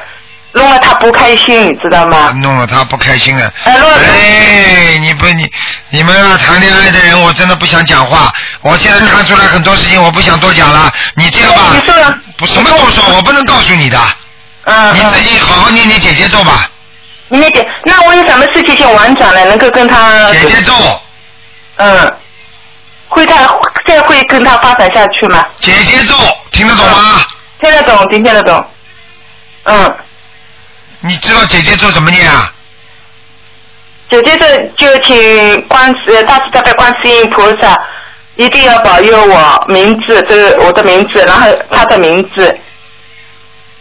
[0.53, 2.33] 弄了他不开心，你知道吗？
[2.43, 3.53] 弄了他不开心了。
[3.65, 3.97] 哎，弄了。
[3.97, 5.51] 哎，你不你
[5.91, 8.33] 你们啊谈恋爱的人，我真的不想讲话。
[8.63, 10.93] 我现在看出来很多事情，我不想多讲了。
[11.15, 13.99] 你这样吧，你说了不什么都说，我不能告诉你的。
[14.65, 14.95] 嗯。
[14.95, 16.71] 你自己好好念念姐姐咒吧。
[17.29, 19.45] 你那点，那我有什么事情想婉转呢？
[19.47, 20.73] 能够跟他姐姐咒，
[21.77, 22.15] 嗯，
[23.09, 23.49] 会他
[23.89, 25.45] 再会跟他发展下去吗？
[25.59, 26.15] 姐姐咒，
[26.51, 27.25] 听得懂吗？
[27.61, 28.67] 听得懂，听得懂。
[29.65, 29.97] 嗯，
[31.01, 32.53] 你知道姐姐咒怎么念啊？
[34.11, 37.75] 姐姐这就请观世大慈大悲观世音菩萨
[38.37, 42.57] 一定要保佑我名字，这是我的名字，然后他的名字，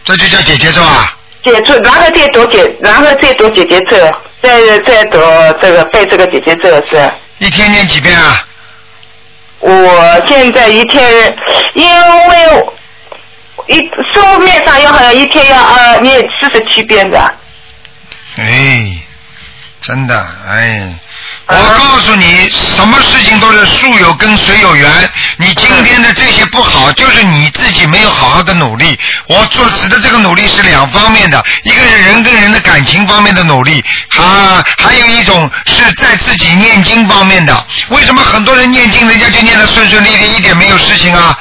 [0.04, 1.16] 这就叫姐姐咒啊？
[1.42, 3.96] 解咒，然后再读解，然后再读姐姐咒，
[4.42, 5.18] 再再读
[5.60, 7.10] 这个背这个姐姐咒是。
[7.38, 8.46] 一天念几遍啊？
[9.60, 11.36] 我现在一天，
[11.72, 11.86] 因
[12.28, 12.66] 为
[13.68, 13.78] 一
[14.12, 17.18] 书面上要好像一天要呃念四十七遍的。
[18.36, 18.98] 哎，
[19.80, 20.94] 真的，哎，
[21.46, 24.90] 我告诉你，什么事情都是树有根，水有源。
[25.36, 28.98] 你今天的这些不好，就是你自己没有好好的努力。
[29.26, 33.84] 我做指的这个努力是两方面的，一个是人跟人的感情方面的努力，
[34.16, 37.66] 啊，还有一种是在自己念经方面的。
[37.88, 41.38] 为什么很多人念经，人家就念得顺顺利利，一点没有事情啊？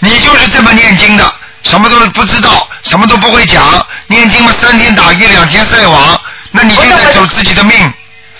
[0.00, 3.64] 你就是这么念经的，什么都不知道，什么都不会讲，
[4.08, 7.74] 念经嘛三天打鱼两天晒网，那你就在走自己的命。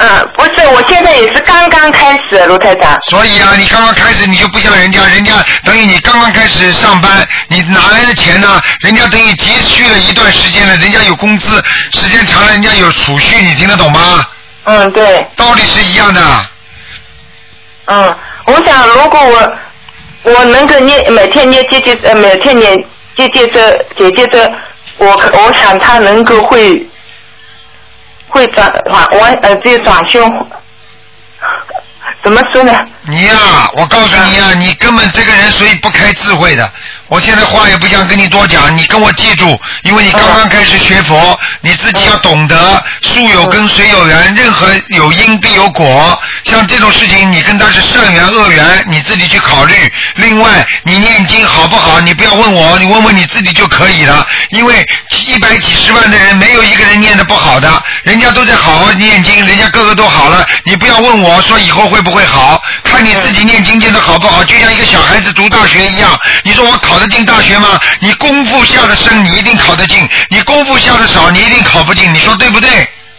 [0.00, 2.96] 嗯，不是，我现在也是刚刚开始，卢台长。
[3.10, 5.34] 所以啊，你刚刚开始你就不像人家，人家
[5.64, 8.60] 等于你刚刚开始上班，你哪来的钱呢？
[8.80, 11.48] 人家等于积蓄了一段时间了，人家有工资，
[11.92, 14.24] 时间长了人家有储蓄，你听得懂吗？
[14.64, 15.26] 嗯，对。
[15.34, 16.20] 道理是一样的。
[17.86, 19.52] 嗯，我想如果我
[20.30, 22.78] 我能够念每天念姐姐呃每天念
[23.16, 24.48] 姐姐这姐姐这，
[24.98, 26.86] 我我想他能够会
[28.28, 30.46] 会转转完呃这个转胸，
[32.22, 32.72] 怎么说呢？
[33.10, 36.70] 你呀、我告诉你呀、你根本这个人所以不开智慧的。
[37.08, 46.20] 我现在话也不想跟你多讲，你跟我记住，因为你刚刚开始学佛，你自己要懂得树有根水有源，任何有因必有果。
[46.44, 49.90] 像这种事情，你跟他是善缘恶缘，你自己去考虑。
[50.16, 51.98] 另外，你念经好不好？
[52.00, 54.26] 你不要问我，你问问你自己就可以了。
[54.50, 54.84] 因为
[55.26, 60.46] 一百几十万的人，没有一个人念的不好的，人家都在好好念经，人家个个都好了。
[60.64, 62.62] 你不要问我说以后会不会好，
[62.98, 64.42] 看你自己念经念的好不好。
[64.42, 67.78] 就像一个小孩子读大学一样，你说我考得进大学吗？
[68.00, 72.12] 你功夫下的深，你一定考得进；你功夫下的少，你一定考不进。
[72.12, 72.68] 你说对不对？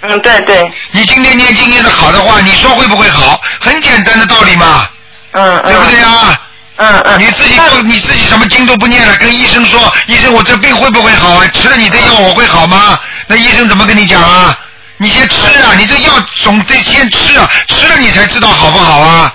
[0.02, 0.70] 嗯，对对。
[0.92, 3.40] 你今天念经念的好的话，你说会不会好？
[3.62, 4.86] 很简单的道理嘛，
[5.32, 5.72] 嗯嗯。
[5.72, 6.42] 对不对啊？
[6.76, 7.18] 嗯嗯。
[7.18, 11.48] 你自己不，你自己什么经都不念了，跟医生说，医生我这病会不会好啊？
[11.54, 13.00] 吃了你的药我会好吗？
[13.28, 14.58] 那医生怎么跟你讲啊？
[14.98, 19.34] 你先吃啊，你这药总得先吃啊，吃了你才知道好不好啊？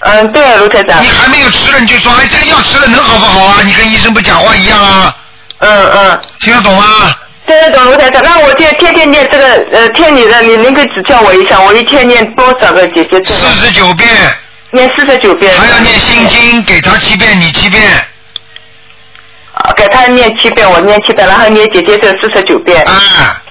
[0.00, 1.02] 嗯，对，卢台长。
[1.02, 3.56] 你还没有吃了你就说，哎，这个药吃了能好不好啊？
[3.64, 5.16] 你跟医生不讲话一样啊？
[5.58, 6.20] 嗯嗯。
[6.40, 6.84] 听得懂吗？
[7.46, 13.34] 听得懂卢台长，那我就天天念这个呃听你的，你能够指教我一下，我一天念多少个姐姐咒？
[13.34, 14.08] 四十九遍。
[14.70, 15.58] 念四十九遍。
[15.58, 17.82] 还要念心经，给他七遍，你七遍。
[19.54, 22.80] 啊，给他念七遍，我念七遍，然后念姐姐咒四十九遍。
[22.84, 23.42] 啊。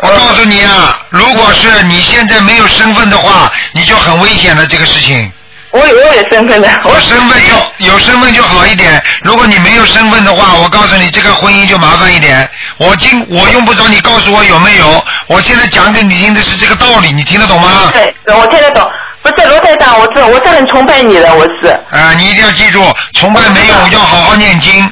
[0.00, 5.32] 我告诉你啊，如果是你现在没有身份的话，你就很危险的这个事情。
[5.74, 6.68] 我有我有身份的。
[6.84, 9.02] 我身份就有身份就好一点。
[9.22, 12.48] 如果你没有身份的话，我告诉你，这个婚姻就麻烦一点。
[12.76, 17.90] 我今我用不着你告诉我有没有，我现在讲给你听的是这个道理，你听得懂吗？
[17.92, 18.88] 对，我听得懂。
[19.20, 21.68] 不是罗台长，我是我是很崇拜你的，我是。
[21.90, 22.80] 啊，你一定要记住，
[23.14, 24.88] 崇拜没有，要好好念经。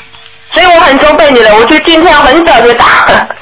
[0.53, 2.85] 所以我很崇拜你的，我就今天很早就打，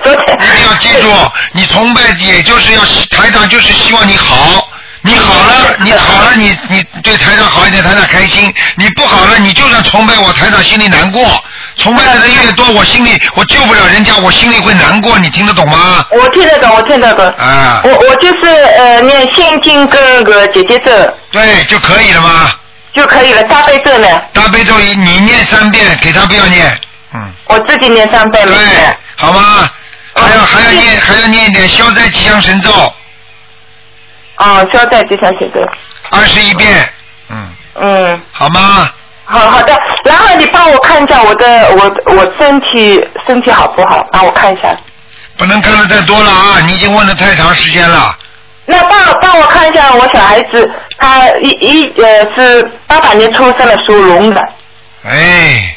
[0.05, 0.37] 昨天。
[0.37, 1.09] 一定要记住，
[1.53, 4.60] 你崇拜也就是要台长就是希望你好。
[5.03, 8.53] 你好了，你好了，你你对台长好一点，台长开心。
[8.77, 11.23] 你不好了，你就算崇拜我，台长心里难过。
[11.77, 15.19] 崇拜的人越多，我心里我救不了人家，我心里会难过。
[15.19, 16.05] 你听得懂吗？
[16.11, 17.27] 我听得懂，我听得懂。
[17.39, 17.81] 啊。
[17.85, 20.91] 我我就是呃念心经跟个姐姐咒。
[21.33, 22.51] 对，就可以了吗？
[22.95, 24.07] 就可以了，大悲咒呢？
[24.35, 26.79] 大悲咒你念三遍，给他不要念。
[27.15, 27.33] 嗯。
[27.47, 28.47] 我自己念三遍。
[28.47, 28.55] 对，
[29.17, 29.71] 好吗？
[30.13, 32.71] 还要还要念还要念一点消灾吉祥神咒。
[34.41, 35.63] 哦，消灾吉祥写对。
[36.11, 36.93] 二十一遍。
[37.29, 37.55] 嗯。
[37.77, 38.21] 嗯。
[38.33, 38.91] 好吗？
[39.25, 44.05] 好好的，然后你帮我看一下我的我我身体身体好不好？
[44.11, 44.75] 帮我看一下。
[45.37, 46.61] 不能看的太多了啊！
[46.67, 48.19] 你已经问了太长时间了。
[48.67, 54.41] 那帮帮我看一下我小孩子，他一一呃是八八年出生的，属龙的。
[55.05, 55.77] 哎。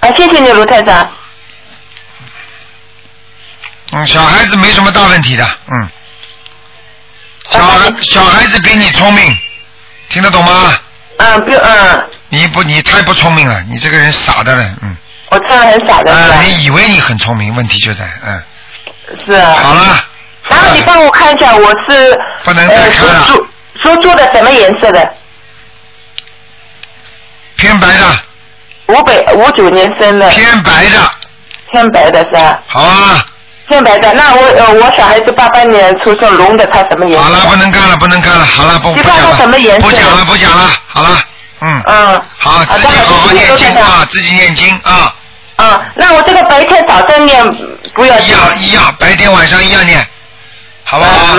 [0.00, 1.10] 啊，谢谢你，卢太长。
[3.92, 5.90] 嗯，小孩子没什么大问题的，嗯。
[7.52, 9.36] 小孩小孩子比你聪明，
[10.08, 10.78] 听得懂吗？
[11.18, 12.10] 嗯，不嗯。
[12.30, 14.96] 你不，你太不聪明了，你这个人傻的了，嗯。
[15.28, 16.12] 我这样很傻的。
[16.12, 18.42] 啊，你以为你很聪明，问题就在，嗯。
[19.26, 19.54] 是啊。
[19.62, 20.04] 好了。
[20.48, 23.26] 然后你帮我看一下，我是不能再看了。
[23.26, 23.46] 属
[23.82, 25.14] 属猪的什么颜色的？
[27.56, 28.18] 偏白的。
[28.86, 30.28] 五百五九年生的。
[30.30, 31.10] 偏白的。
[31.70, 32.58] 偏白的是吧？
[32.66, 33.26] 好啊。
[33.72, 37.24] 偏白的，那我呃我小孩子八八年出生龙的，他什么颜色？
[37.24, 39.34] 好了，不能看了，不能看了，好了，不不讲了。
[39.34, 39.86] 什么颜色？
[39.86, 41.08] 不讲了，不讲了，好了，
[41.60, 41.82] 嗯。
[41.86, 42.22] 嗯。
[42.36, 45.14] 好，自己好好念经啊，自己念经啊。
[45.56, 47.42] 啊，那我这个白天早上念
[47.94, 48.18] 不要。
[48.18, 50.06] 一样一样，白天晚上一样念，
[50.84, 51.38] 好不好？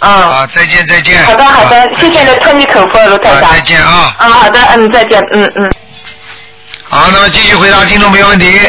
[0.00, 0.30] 嗯。
[0.30, 1.24] 好，再见再见。
[1.24, 3.50] 好的好的，谢谢你托你口福，卢台长。
[3.50, 4.14] 再见啊。
[4.18, 5.72] 啊，好的，嗯，再见，嗯嗯。
[6.86, 8.60] 好，那么继续回答听众没问题。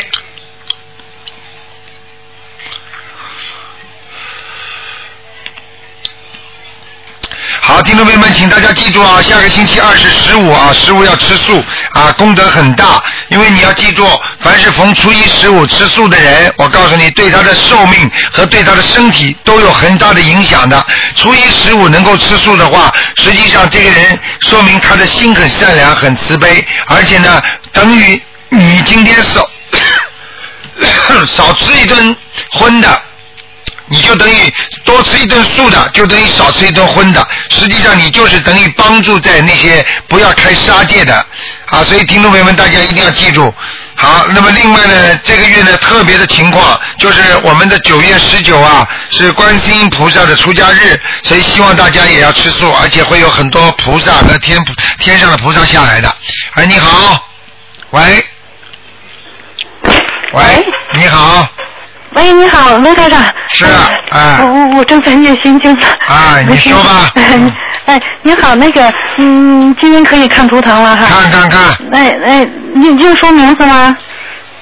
[7.65, 13.01] 好，听众朋友们，请大家记住啊，下个星期二是十五啊，十五要吃素啊，功德很大。
[13.29, 14.05] 因为你要记住，
[14.41, 20.85] 凡是逢初一十五吃素的人，我告诉你，对他的寿命和对他的身体都有很大的影响的。
[21.15, 29.49] 初一十五能够吃素的话，实际上这个人说明他的心很善良、很慈悲，而且呢，等于你今天少
[31.25, 32.13] 少吃一顿
[32.51, 33.01] 荤的。
[33.93, 34.51] 你就等于
[34.83, 37.27] 多吃一顿素的，就等于少吃一顿荤的。
[37.51, 41.15] 实际上，你就是等于帮助在那些不要开杀戒的
[41.67, 41.83] 啊。
[41.83, 43.53] 所以，听众朋友们，大家一定要记住。
[43.95, 54.57] 好，那么另外呢，这个月呢特别的情况就是我们的九月十九啊是观世音菩萨的出家日，所以希望大家也要吃素，而且会有很多菩萨和天
[54.97, 56.11] 天上的菩萨下来的。
[56.55, 57.23] 哎，你好，
[57.91, 58.25] 喂，
[60.33, 60.43] 喂，
[60.95, 61.47] 你好。
[62.15, 63.21] 喂，你好，卢台长。
[63.49, 64.39] 是啊，哎。
[64.43, 65.85] 我我我正在念心经呢。
[66.07, 67.11] 啊，你说吧。
[67.85, 71.05] 哎，你好，那个，嗯，今天可以看图腾了哈。
[71.05, 71.61] 看看看。
[71.91, 73.95] 哎哎，你就说名字吗？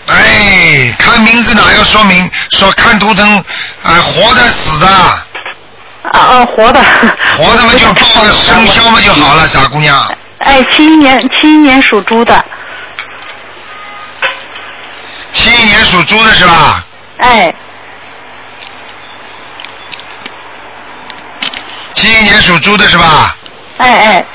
[0.08, 2.30] 哎，看名字哪要说明？
[2.52, 3.44] 说看图腾，
[3.84, 4.88] 哎，活的死的。
[4.88, 6.82] 啊啊，活的。
[7.38, 10.04] 活的嘛就报个生肖嘛就好了，傻姑娘。
[10.40, 12.44] 哎，七一年，七一年属猪的。
[15.34, 16.84] 七一年属猪的是吧？
[17.22, 17.54] 哎，
[21.94, 23.36] 七一年属猪的是吧？
[23.78, 24.26] 哎哎。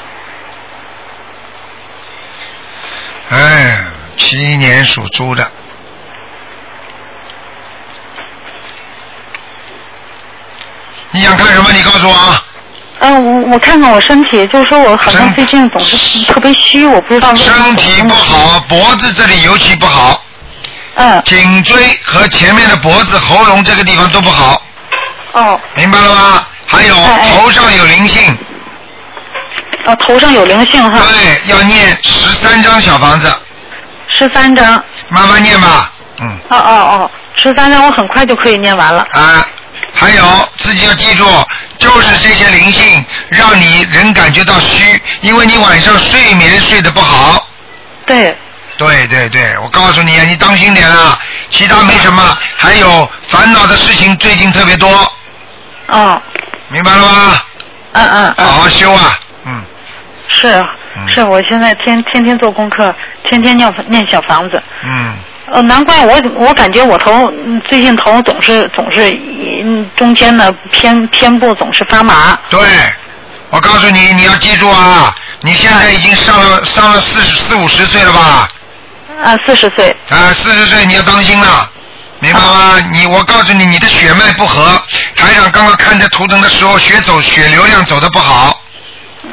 [3.29, 3.85] 哎，
[4.17, 5.51] 七一年属猪的。
[11.11, 11.73] 你想看什么？
[11.73, 12.45] 你告诉我啊。
[13.01, 17.65] 嗯，我我看看我身体，就是说我好像最近总是特别虚，我不知道为什么。
[17.65, 20.23] 身体不好，脖子这里尤其不好。
[20.97, 21.23] 嗯。
[21.25, 24.63] 颈椎和前面的脖子、喉咙这个地方都不好。
[25.33, 25.61] 哦。
[25.75, 26.47] 明白了吗？
[26.67, 28.37] 还有头上有灵性。
[29.85, 30.99] 哦，头上有灵性哈。
[30.99, 33.33] 对，要念十三张小房子。
[34.09, 34.83] 十三张。
[35.11, 36.29] 慢慢念吧，嗯。
[36.51, 39.07] 哦哦哦，十三张我很快就可以念完了。
[39.13, 39.47] 啊，
[39.95, 40.25] 还有
[40.59, 41.25] 自己要记住，
[41.79, 47.47] 就是这些灵性让你人感觉到虚，因为你晚上睡眠睡得不好。
[48.07, 48.37] 对。
[48.77, 51.19] 对对对，我告诉你啊，你当心点啊，
[51.51, 52.23] 其他没什么，
[52.57, 54.89] 还有烦恼的事情最近特别多。
[55.89, 56.21] 哦。
[56.71, 57.43] 明白了吗？
[57.93, 58.47] 嗯嗯嗯。
[58.47, 59.63] 好好修啊，嗯。
[60.29, 60.61] 是
[61.09, 62.95] 是，我现在天天天做功课，
[63.31, 64.63] 天天念念小房子。
[64.83, 65.15] 嗯。
[65.53, 67.33] 呃，难怪我我感觉我头
[67.71, 69.11] 最近头总是总是
[69.65, 72.37] 嗯中间呢偏偏部总是发麻。
[72.51, 72.61] 对，
[73.51, 78.49] 我告诉你，你要记住啊，你现在已经上了上了四十四五十岁了吧？
[79.23, 79.97] 啊，四十岁。
[80.11, 81.71] 啊，四十岁你要当心了，
[82.21, 82.79] 明白吗？
[82.93, 84.81] 你我告诉你，你的血脉不和。
[85.17, 88.63] 台长刚刚看着图腾的时候，血走血流量走的不好。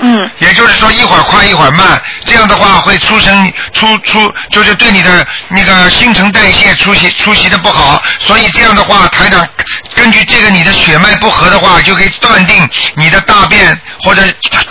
[0.01, 0.29] 嗯。
[0.39, 8.01] 也就是说，一会儿快一会儿慢，这样的话会出生出出，就是对你的那个新陈代谢出席出席的不好。
[8.19, 9.47] 所以这样的话，台长
[9.95, 14.21] 根据这个你的血脉不和的话，就可以断定你的大便或者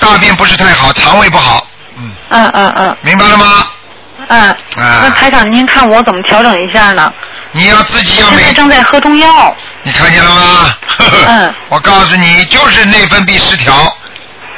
[0.00, 1.66] 大便不是太好，肠胃不好，
[2.30, 2.96] 嗯嗯嗯。
[3.02, 3.66] 明白了吗？
[4.28, 4.40] 嗯。
[4.40, 7.12] 啊那台长，您看我怎么调整一下呢？
[7.52, 9.54] 你要自己要现在，正在喝中药。
[9.82, 10.76] 你看见了吗？
[11.28, 11.54] 嗯。
[11.68, 13.74] 我告诉你，就是内分泌失调，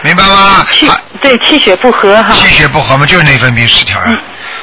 [0.02, 0.66] 明白吗？
[0.70, 0.90] 气
[1.20, 2.30] 对气血不和哈。
[2.32, 4.16] 气血不和嘛，就是内分泌失调呀。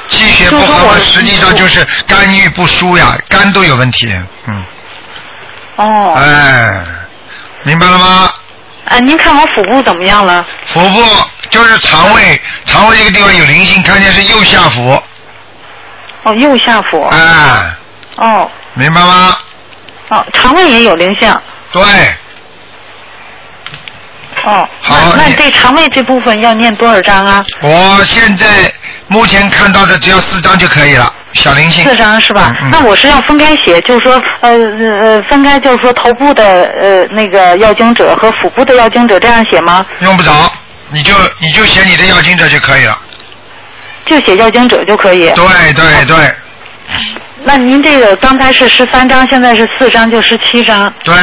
[0.08, 4.12] 气血不和，实际上就是肝郁不舒呀，肝都有问题。
[4.46, 4.64] 嗯。
[5.76, 6.14] 哦。
[6.16, 6.84] 哎，
[7.64, 8.30] 明白了吗？
[8.88, 10.44] 啊，您看我腹部怎么样了？
[10.66, 11.02] 腹部
[11.52, 15.00] 就是肠胃，肠胃这个地方有灵性，看见是右下腹。
[16.24, 17.00] 哦，右下腹。
[17.02, 17.76] 啊，
[18.16, 19.36] 哦明白吗？
[20.08, 21.30] 哦，肠胃也有灵性。
[21.70, 21.82] 对，
[24.44, 27.44] 哦，好那那这肠胃这部分要念多少章啊？
[27.60, 28.46] 我现在
[29.08, 31.84] 目前看到的只要四张就可以了，小灵性。
[31.84, 32.50] 四张是吧？
[32.62, 36.44] 嗯嗯那我是要分开写，就是说，呃呃，分开就是说头部的
[36.80, 39.84] 呃那个要经者和腹部的要经者这样写吗？
[40.00, 40.32] 用不着，
[40.92, 42.98] 你就你就写你的要经者就可以了。
[44.06, 45.30] 就写要经者就可以。
[45.30, 46.34] 对对对
[47.44, 50.92] 那您这个刚才是十三张，现在是四张，就十七张。
[51.02, 51.14] 对，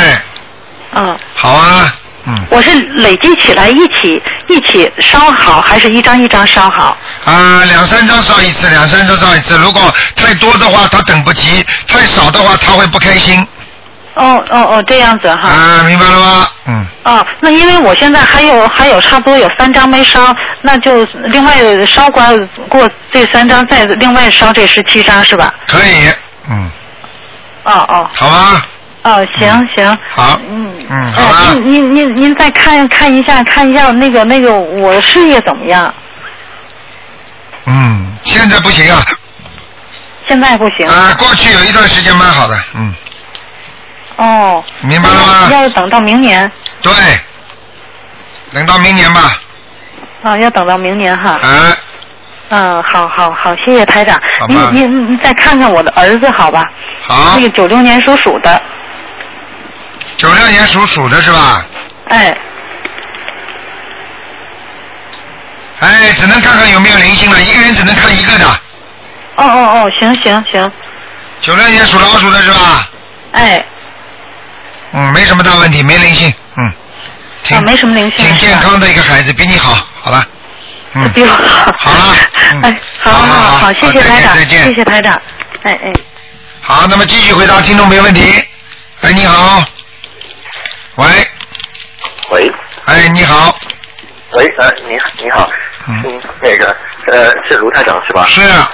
[0.94, 1.96] 嗯，好啊，
[2.26, 6.98] 嗯我是累积起来一起一起烧好，还是一张一张烧好？
[7.26, 9.58] 啊，两三张烧一次，两三张烧一次。
[9.58, 13.46] 如果太多的话，他等不及；太少的话，他会不开心。
[14.20, 15.48] 哦哦哦，这样子哈。
[15.50, 16.48] 啊，明白了吗？
[16.68, 21.56] 嗯，哦，那因为我现在还有还有差不多有三张没烧，那就另外
[21.88, 22.22] 烧过
[22.70, 25.54] 过这三张，再另外烧这十七张是吧？
[25.68, 26.10] 可以，
[26.50, 26.70] 嗯，
[27.64, 28.62] 哦哦好吗？
[29.04, 29.98] 哦，行行。
[30.10, 31.14] 好，嗯嗯，
[31.64, 35.94] 您您您您再看看一下看一下那个那个我的事业怎么样？
[37.66, 39.02] 嗯，现在不行啊，
[40.28, 40.88] 现在不行。
[40.88, 42.94] 啊，过去有一段时间蛮好的，嗯，
[44.20, 44.64] 哦。
[44.82, 45.50] 明白了吗？
[45.52, 46.52] 要等到明年
[46.82, 46.94] 对，
[48.54, 49.40] 等到明年吧，
[50.24, 51.32] 啊，要等到明年哈。
[51.32, 51.78] 啊，
[52.50, 56.64] 嗯，好好好，谢谢台长您您您再看看我的儿子好吧？
[57.02, 58.62] 好那，个九六年属鼠的，
[60.18, 61.66] 九六年属鼠的是吧？
[62.10, 62.38] 哎，
[65.80, 68.46] 哎，只能看看有没有灵性了，一个人只能看一个的。
[69.36, 70.72] 哦哦哦，行行行，
[71.40, 72.90] 九六年属老鼠的是吧？
[73.32, 73.64] 哎，
[74.92, 76.72] 嗯，没什么大问题，没灵性，嗯，
[77.44, 78.26] 挺、啊，没什么灵性。
[78.26, 80.26] 挺健康的一个孩子，比你好，好了，
[80.94, 81.72] 嗯，比我好。
[81.78, 82.16] 好了
[82.54, 82.62] 嗯。
[82.64, 85.22] 哎，好好好好好好，谢谢台长，再见谢谢台长，
[85.64, 85.92] 哎哎。
[86.62, 88.22] 好，那么继续回答听众没问题。
[89.02, 89.64] 哎，你好，
[90.96, 91.06] 喂，
[92.32, 92.52] 喂。
[92.86, 93.56] 哎，你好，
[94.34, 95.50] 喂，呃，你你好，
[95.88, 96.04] 嗯。
[96.06, 96.76] 嗯，那个
[97.12, 98.26] 呃是卢台长是吧？
[98.28, 98.72] 是啊，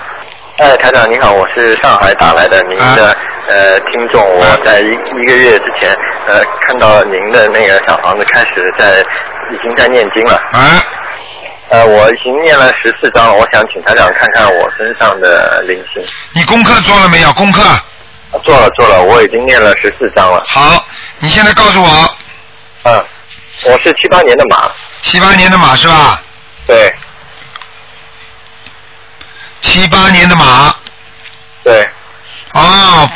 [0.57, 3.17] 哎，台长你好，我是上海打来的您的、
[3.49, 5.93] 呃听众，我在一一个月之前
[6.27, 9.01] 呃看到您的那个小房子开始在
[9.51, 10.81] 已经在念经了，啊，
[11.67, 16.01] 呃我已经念了十四章，我想请台长看看我身上的灵性。
[16.33, 17.33] 你功课做了没有？
[17.33, 17.61] 功课
[18.41, 20.41] 做了做了，我已经念了十四章了。
[20.47, 20.85] 好，
[21.19, 22.15] 你现在告诉我，
[22.83, 23.05] 嗯，
[23.65, 26.21] 我是七八年的马，七八年的马是吧？
[26.65, 26.95] 对
[29.65, 30.73] 七八年的马，
[31.63, 31.85] 对，
[32.53, 33.09] 哦，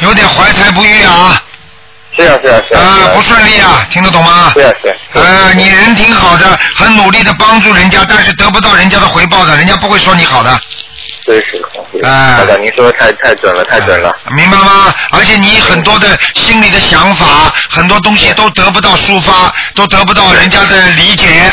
[0.00, 1.42] 有点怀才不遇啊，
[2.16, 3.10] 是啊是啊是啊。
[3.14, 4.52] 不顺利啊，听得懂吗？
[4.54, 4.94] 是啊是啊。
[5.14, 10.58] 呃，你人挺好的，很努力的帮助人家，但是得不到人家的回报的，人家不会说你好的，
[11.26, 12.08] 真是的。
[12.08, 14.16] 哎台长您说的太太准了太准了。
[14.34, 14.94] 明白吗？
[15.10, 21.52] 而且你很多的心里的想法，很多东西都得不到抒发，都得不到人家的理解。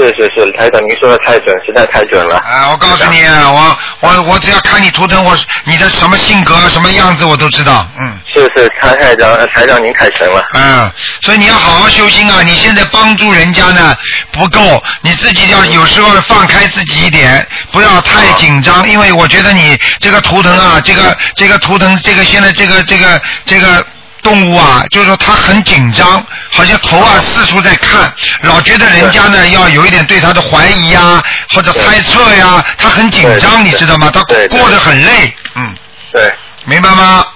[0.00, 2.36] 是是是，台长您说的太准，实在太准了。
[2.38, 7.86] 啊，我告诉你，我我我只要看你图腾，我你的什么性格、什么样子，我都知道。
[7.98, 8.18] 嗯。
[8.32, 10.42] 是是，台台长呃台长您太神了。
[10.54, 10.90] 嗯，
[11.20, 12.42] 所以你要好好修心啊！
[12.42, 13.94] 你现在帮助人家呢
[14.32, 23.84] 不够，你自己要有时候放开自己一点，不要太紧张，因为我觉得你这个图腾啊，这个这个图腾，这个现在这个这个这个
[24.22, 28.12] 动物啊，就是说它很紧张，好像头啊四处在看，
[28.42, 34.10] 老觉得人家呢要有一点对它的怀疑呀、或者猜测呀，它很紧张，你知道吗？
[34.12, 35.74] 他对对过得很累，嗯，
[36.12, 36.32] 对，
[36.64, 37.26] 明白吗？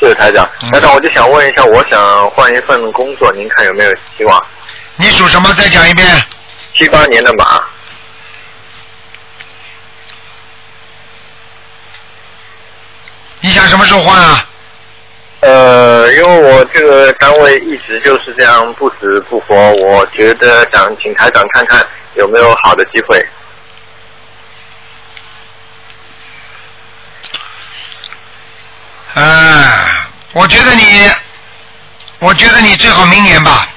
[0.00, 0.70] 谢谢台长嗯。
[0.70, 4.46] 台长，我就想问一下，我想换一份工作，您看有没有希望？
[4.96, 5.52] 你属什么？
[5.54, 6.06] 再讲一遍。
[6.76, 7.62] 七八年的马，
[13.40, 14.44] 你想什么时候换啊？
[15.44, 23.28] 呃，因为我这个单位一直就是这样不死不活，我觉得想请台长看看有没有好的机会。
[29.12, 31.10] 哎，我觉得你，
[32.20, 33.68] 我觉得你最好明年吧。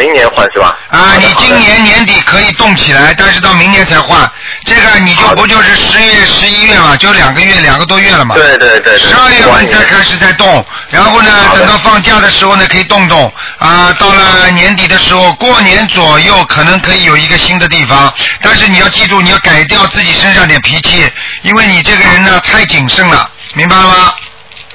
[0.00, 0.74] 明年换是吧？
[0.88, 4.30] 啊，你今年年底可以动起来，但是到明年才换。
[4.64, 8.34] 这个你就不就是十月、十一月嘛，就两个月、两个多月了嘛。
[8.34, 8.98] 对对对对。
[8.98, 13.30] 十二月份再开始再动，然后呢，等到放假的时候呢，可以动动。
[13.58, 21.06] 啊，到了年底的时候，过年左右可能可以有一个新的地方，但是你要记住，你要改掉自己身上点脾气，
[21.42, 24.14] 因为你这个人呢太谨慎了，明白了吗？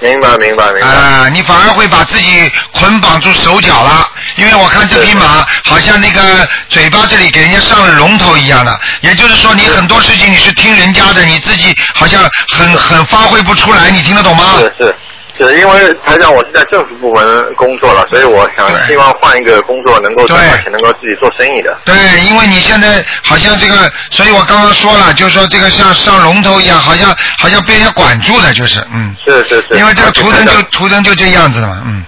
[0.05, 0.87] 明白明白明白。
[0.87, 14.43] 啊，你反而会把自己捆绑住手脚了，因为我看这匹马好像那个嘴巴这里给人家上了龙头一样的，也就是说你很多事情你是听人家的，你自己好像很很发挥不出来，你听得懂吗？
[14.59, 14.95] 是是
[15.37, 21.77] 是，因为台长我是在政府部门工作了，所以我想希望换一个工作，能够赚到钱，能够自己做生意的。
[21.83, 21.93] 对，
[22.25, 29.15] 因为你现在好像这个，所以我刚刚说了，就是说这个像上龙头一样，好像好像被人家管住了，就是嗯。
[29.25, 29.75] 是是是。
[29.75, 32.05] 因为这个图腾就图腾就这样子的嘛，嗯。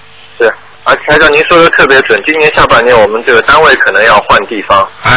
[0.87, 4.79] 是，而台长您说的特别准，今年下半年我们这个单位可能要换地方。
[5.03, 5.11] 啊。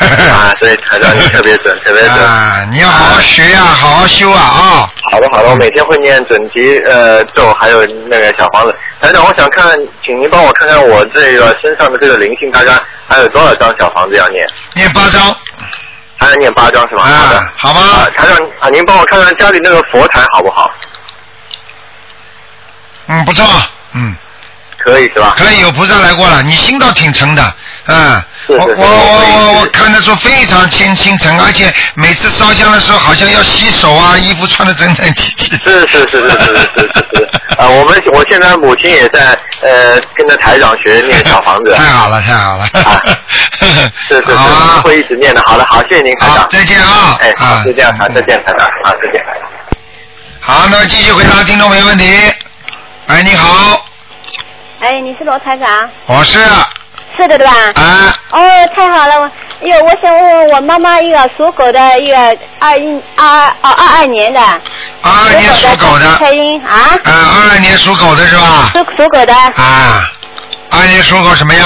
[0.00, 2.12] 啊， 所以台长您特别准，特别准。
[2.18, 4.90] 啊，你要好好学呀，好好修啊啊！
[5.10, 8.74] 好的好的，我每天会念准提呃咒，还有那个小房子。
[9.00, 12.72] 台长，我想看，请您帮我看看我这个身上的这个灵性，大概
[13.08, 14.46] 还有多少张小房子要念？
[14.74, 15.36] 念八张。
[16.18, 17.02] 还要念八张是吧？
[17.02, 17.80] 啊，好的，好吧。
[17.80, 20.70] 啊，台长啊，您帮我看看家里那个佛台好不好？
[23.08, 23.44] 嗯，不错，
[23.94, 24.14] 嗯。
[24.84, 25.34] 可以是吧？
[25.36, 27.54] 可以，有菩萨来过了，你心倒挺诚的，
[27.86, 28.22] 嗯。
[28.48, 35.56] 我我我我我看他说非常清清晨，而且每次烧香的时候好像要洗手啊，衣服穿的整整齐齐。
[35.64, 41.72] 是是是是是是是是啊、我们我现在母亲也在呃跟着台长学念小房子。
[41.72, 42.64] 太好了太好了！
[42.82, 43.00] 啊，
[43.60, 45.40] 是 是是，啊、会一直念的。
[45.46, 46.48] 好的好，谢谢您台长。
[46.50, 47.16] 再见啊！
[47.20, 49.24] 哎，好，再见，再见台长，啊，再见。
[50.40, 52.04] 好，那继续回答听众朋友问题。
[53.06, 53.84] 哎，你好。
[54.82, 55.88] 哎，你是罗台长？
[56.06, 56.40] 我是。
[57.16, 57.52] 是的，对吧？
[57.76, 58.12] 啊。
[58.32, 58.40] 哦，
[58.74, 59.30] 太好了！
[59.62, 62.16] 哎呦，我想问问我妈妈一个属狗的，一个
[62.58, 64.40] 二一二哦二二年的。
[64.40, 66.16] 二二年属狗的。
[66.18, 66.74] 蔡英啊。
[66.74, 68.70] 啊，二二年属狗的是吧？
[68.72, 69.32] 属属狗的。
[69.32, 70.02] 啊，
[70.72, 71.64] 二年属狗什么样？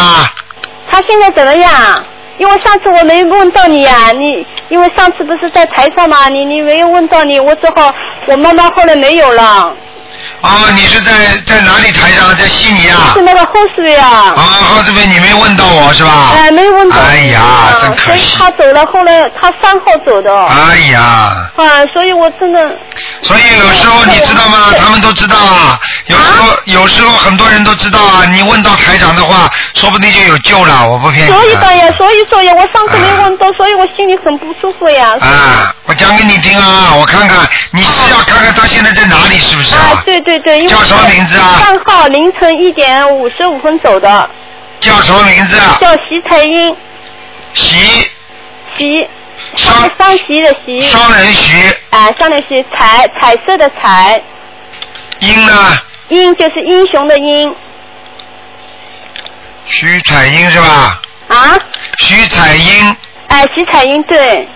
[0.91, 2.05] 他现在怎么样？
[2.37, 7.91] 因为上次我没问到你呀、你因为上次不是在台上嘛，你你没有问到你，我只好
[8.29, 9.75] 我妈妈后来没有了。
[10.47, 11.12] 啊，你是在
[11.44, 12.34] 在哪里台上？
[12.36, 13.11] 在悉尼啊？
[13.14, 14.32] 是那个霍士维啊。
[14.36, 16.34] 啊，霍士维你没问到我是吧？
[16.36, 16.97] 哎，没问到。
[16.97, 17.42] 哎呀，
[17.80, 18.36] 真可惜。
[18.36, 20.32] 所以他走了，后来他三号走的。
[20.32, 21.51] 哎呀。
[21.57, 22.61] 啊，所以我真的。
[23.22, 24.72] 所以有时候你知道吗？
[24.78, 25.78] 他们都知道啊。
[26.07, 28.24] 有时候有时候很多人都知道啊。
[28.26, 30.88] 你问到台长的话，说不定就有救了。
[30.88, 31.30] 我不骗你。
[31.30, 35.16] 所以的呀，所以说呀，我上次没问到，所以我心里很不舒服呀。
[35.20, 40.00] 啊，我讲给你听啊，我看看你是要看看他现在在哪里，是不是啊？
[40.04, 41.61] 对对对，叫什么名字啊？
[41.61, 44.30] 三号凌晨一点五十五分走的。
[44.78, 45.76] 叫什么名字啊？
[45.80, 46.76] 叫徐彩英。
[47.54, 48.11] 徐。
[48.76, 49.09] 徐。
[49.57, 50.82] 双双徐的徐。
[50.82, 51.76] 双人徐。
[51.90, 54.20] 啊，双人徐，彩彩色的彩。
[55.20, 55.78] 英呢？
[56.09, 57.54] 英就是英雄的英。
[59.66, 61.00] 徐彩英是吧？
[61.28, 61.59] 啊？
[61.98, 62.96] 徐彩英。
[63.28, 64.48] 哎，徐彩英对。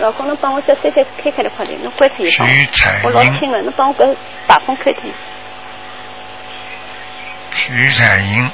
[0.00, 2.48] 老公，能帮我叫 C C 开开的快点，侬关脱一帮。
[2.48, 3.00] 徐彩英。
[3.04, 4.16] 我老轻了，侬帮我搿
[4.48, 5.02] 把风开脱。
[7.54, 8.50] 徐彩英。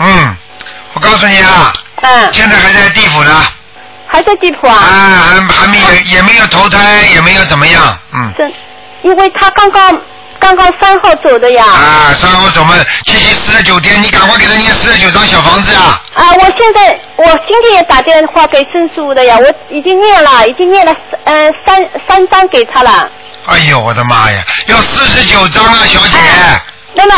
[0.00, 0.36] 嗯，
[0.92, 1.72] 我告诉你啊。
[2.02, 2.32] 嗯。
[2.32, 3.42] 现在还在地府呢。
[4.06, 4.74] 还在地府啊？
[4.74, 8.32] 啊，还还没有，也没有投胎，也没有怎么样，嗯。
[8.36, 8.52] 真，
[9.02, 10.00] 因为他刚刚
[10.38, 11.64] 刚刚三号走的呀。
[11.64, 12.74] 啊，三号走嘛，
[13.04, 16.00] 七七四十九天，你赶快给他念四十九张小房子啊。
[16.14, 20.94] 啊，我现在我今天也打电话给郑叔的呀，我已经念了，已经念了
[21.24, 23.10] 呃三三张给他了。
[23.46, 26.18] 哎呦，我的妈呀，要四十九张啊，小姐。
[26.94, 27.14] 那么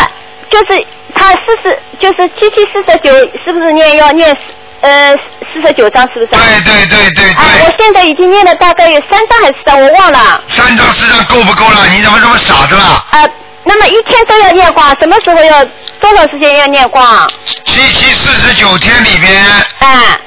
[0.51, 3.13] 就是他四十，就是七七四十九，
[3.45, 4.37] 是不是念要念
[4.81, 5.15] 呃
[5.53, 6.31] 四十九张，是不是？
[6.31, 7.33] 对对对对对。
[7.33, 10.41] 啊，我现在已经念了大概有三张还是四张，我忘了。
[10.49, 11.87] 三张四张够不够了？
[11.89, 13.05] 你怎么这么傻的啦？
[13.11, 13.25] 啊，
[13.65, 15.65] 那么一天都要念光，什么时候要
[16.01, 17.31] 多少时间要念光？
[17.65, 19.43] 七七四十九天里边。
[19.81, 20.19] 啊。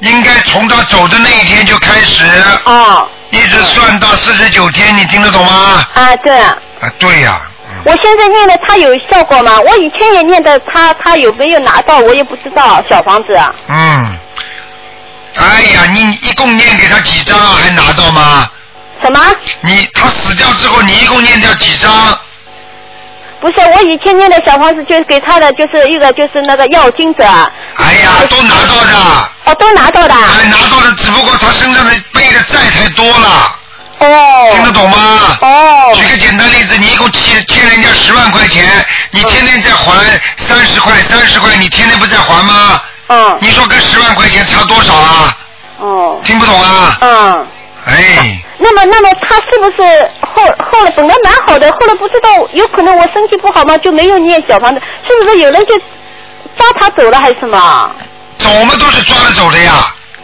[0.00, 2.24] 应该从他走的那一天就开始。
[2.64, 3.08] 哦。
[3.30, 5.86] 一直算到四十九天，你听得懂吗？
[5.94, 6.38] 啊，对。
[6.38, 6.56] 啊，
[6.98, 7.40] 对呀、
[7.84, 9.60] 我现在念的他有效果吗？
[9.60, 12.82] 我以前也念的他，他有没有拿到我也不知道。
[12.88, 14.18] 小房子啊，嗯。
[15.36, 17.56] 哎呀，你一共念给他几张啊？
[17.62, 18.48] 还拿到吗？
[19.02, 19.20] 什么？
[19.60, 21.92] 你他死掉之后，你一共念掉几张？
[23.40, 27.24] 不是，我以前念的小房子就是给他的，就是一个就是那个药金者。
[27.76, 28.94] 哎呀，都拿到的。
[29.44, 30.14] 哦，都拿到的。
[30.14, 33.58] 哎，拿到的，只不过他身上的背的债太多了。
[33.98, 34.50] 哦。
[34.52, 35.36] 听得懂吗？
[35.40, 35.92] 哦。
[35.94, 38.64] 举个简单例子，你一共欠欠人家十万块钱，
[39.10, 42.80] 你天天在还三十块，三十块，你天天不在还吗？
[43.08, 43.38] 嗯。
[43.40, 45.36] 你说跟十万块钱差多少啊？
[45.80, 46.20] 哦。
[46.22, 46.96] 听不懂啊？
[47.00, 47.46] 嗯。
[47.86, 55.76] 哎，那么，那么他是不是后后来本来蛮好的，后来不知道有可能我身体不好嘛，就没有念小房子，是不是有人就
[56.56, 57.90] 抓他走了还是什么？
[58.38, 59.72] 走嘛都是抓着走的呀。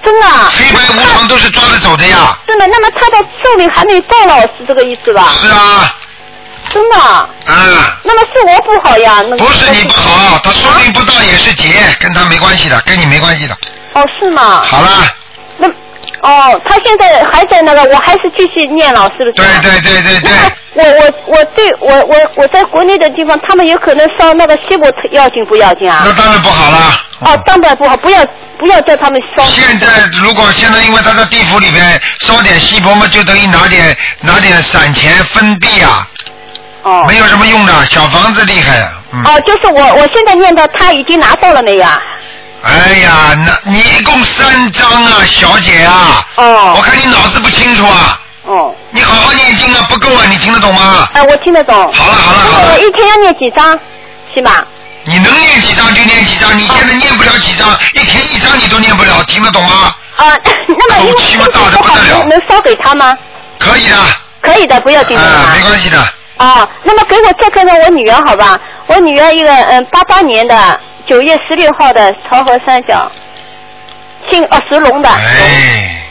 [0.03, 0.51] 真的啊？
[0.51, 2.39] 黑白无常都是抓着走的呀。
[2.47, 5.29] 真的，那么他的寿命还没到了，是这个意思吧？
[5.35, 5.95] 是啊。
[6.69, 7.29] 真的啊？
[7.47, 7.55] 嗯。
[8.05, 9.23] 那么是我不好呀？
[9.29, 13.55] 那个不是你不好，他寿命不到也是劫，跟他没关系的，跟你没关系的。
[13.95, 14.63] 哦，是吗？
[14.65, 14.89] 好了。
[15.59, 15.69] 那
[16.23, 19.33] 哦，他现在还在那个，我还是继续念了，是不是？
[19.33, 20.31] 对对对对对。
[20.73, 26.03] 我我我对我我我在国内的地方，他们有可能烧那个西瓜要紧不要紧啊？
[26.07, 27.01] 那当然不好了。
[27.21, 28.25] 哦，当然不好，不要
[28.61, 29.43] 不要叫他们烧。
[29.47, 29.87] 现在
[30.23, 36.07] 如果现在因为他在地府里面烧点锡箔嘛，就等于拿点拿点散钱分币啊。
[36.83, 37.05] 哦。
[37.09, 38.87] 没有什么用的，小房子厉害。
[39.13, 39.23] 嗯。
[39.25, 41.99] 哦，就是我我现在念的，他已经拿到了没有啊？
[42.63, 46.23] 哎呀，那你一共三张啊，小姐啊。
[46.37, 46.75] 哦。
[46.77, 48.21] 我看你脑子不清楚啊。
[48.45, 48.75] 哦。
[48.91, 51.09] 你好好念经啊，不够啊，你听得懂吗？
[51.15, 51.75] 哎，我听得懂。
[51.75, 52.75] 好了好了好了。
[52.75, 53.79] 我一天要念几张，
[54.35, 54.63] 起码？
[55.05, 59.95] 你能念几张就念几张，你现在念不了几张，一天一张你都念不了，听得懂吗？
[60.17, 60.37] 啊，
[60.69, 62.19] 那么因为大的不得了。
[62.21, 63.15] 能能烧给他吗？
[63.59, 63.97] 可以的。
[64.43, 65.23] 可以的，不要紧的。
[65.23, 65.99] 啊，没关系的。
[66.39, 68.59] 啊，那么给我再看看我女儿好吧？
[68.87, 73.11] 我女儿一个嗯八八年的九月十六号的朝河三角，
[74.31, 75.11] 姓哦属龙的。
[75.11, 76.03] 哎，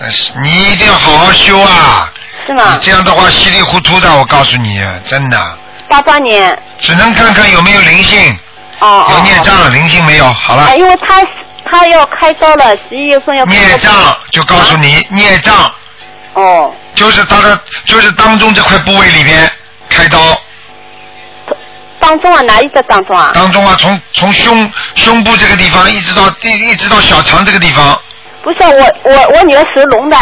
[0.00, 2.10] 但是你一定要好好修啊！
[2.46, 2.72] 是吗？
[2.72, 5.58] 你这样的话稀里糊涂的，我告诉你，真的。
[5.88, 6.56] 八八年。
[6.78, 8.38] 只能看看有没有灵性。
[8.80, 10.32] 哦有孽障，灵性没有？
[10.32, 10.74] 好了啊，。
[10.76, 11.26] 因为他
[11.68, 13.58] 他要开刀了，十一月份要开刀。
[13.58, 13.92] 孽障
[14.30, 15.52] 就告诉你，孽障
[16.34, 16.72] 哦。
[16.94, 19.50] 就是他的，就是当中这块部位里边
[19.88, 20.18] 开刀，
[21.98, 23.30] 当中啊，哪一个当中啊？
[23.34, 28.00] 当中啊，从从胸胸部这个地方一直到一一直到小肠这个地方。
[28.42, 30.16] 不是我我我女儿属龙的。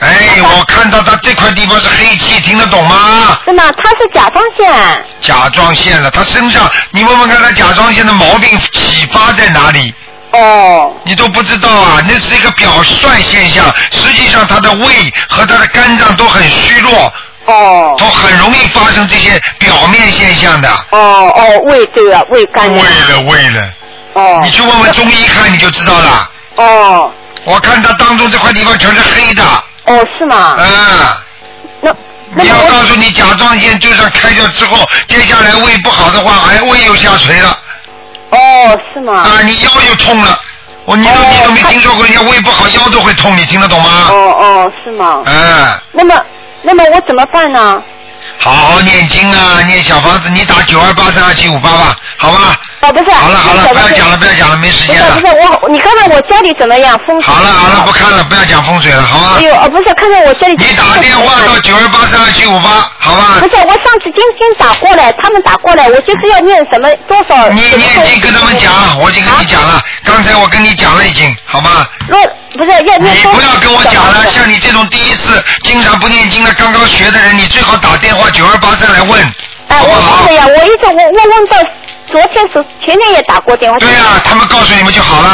[0.00, 3.38] 哎，我看到他这块地方是黑气，听得懂吗？
[3.46, 3.64] 是吗？
[3.82, 5.04] 他是甲状腺。
[5.20, 9.94] 甲状腺了，他身上，你问问看他甲状腺的毛病启发在哪里？
[10.32, 10.92] 哦。
[11.04, 14.86] 你都不知道啊，那是一个表率现象，实际上他的胃
[15.28, 17.12] 和他的肝脏都很虚弱。
[17.46, 17.94] 哦。
[17.96, 20.68] 都很容易发生这些表面现象的。
[20.90, 22.70] 哦哦，胃对了，胃肝。
[22.70, 23.70] 胃了胃了。
[24.12, 24.40] 哦。
[24.42, 26.30] 你去问问中医看你就知道了。
[26.56, 27.10] 哦。
[27.44, 29.42] 我看他当中这块地方全是黑的。
[29.86, 30.56] 哦，是吗？
[30.58, 31.94] 嗯。
[32.34, 37.58] 那你要告诉你甲状腺就算开掉之后，接下来胃不好的话，哎，胃又下垂了。
[38.30, 39.14] 哦，是吗？
[39.14, 40.38] 啊，你腰又痛了。
[40.84, 44.08] 我你都你都没听说过人家胃不好腰都会痛，你听得懂吗？
[44.10, 45.22] 哦哦，是吗？
[45.24, 45.80] 嗯。
[45.92, 46.14] 那么，
[46.62, 47.82] 那么我怎么办呢？
[48.38, 52.56] 好好念经啊，念小房子，你打九二八三二七五八吧，好吧？
[52.86, 53.10] 哦，不是。
[53.10, 55.10] 好了好了，不要讲了不要讲了，没时间了。
[55.10, 57.32] 不是不是我，你看看我家里怎么样风水？
[57.34, 59.42] 好了好了，不看了，不要讲风水了，好吗哎？
[59.42, 60.56] 呦，哦，不是，看看我家里。
[60.56, 63.48] 你打电话到九二八三二七五八，好吧不？
[63.48, 67.48] 是，我上次今天打过来，他们打过来，我就是要念什么多少。
[67.50, 71.90] 你念经跟他们讲，我已经跟你讲了，刚才我跟你讲了已经，好吧？
[72.08, 72.18] 若
[72.52, 73.02] 不是要念。
[73.02, 79.34] 你不要跟我讲了，像你这种第一次经常不念经的、刚刚学的人，你最好打电话九二八三来问，
[79.68, 81.70] 哎，我问的呀，我一直我我问到
[82.06, 83.78] 昨天是前天也打过电话。
[83.78, 85.28] 对呀、他们告诉你们就好了。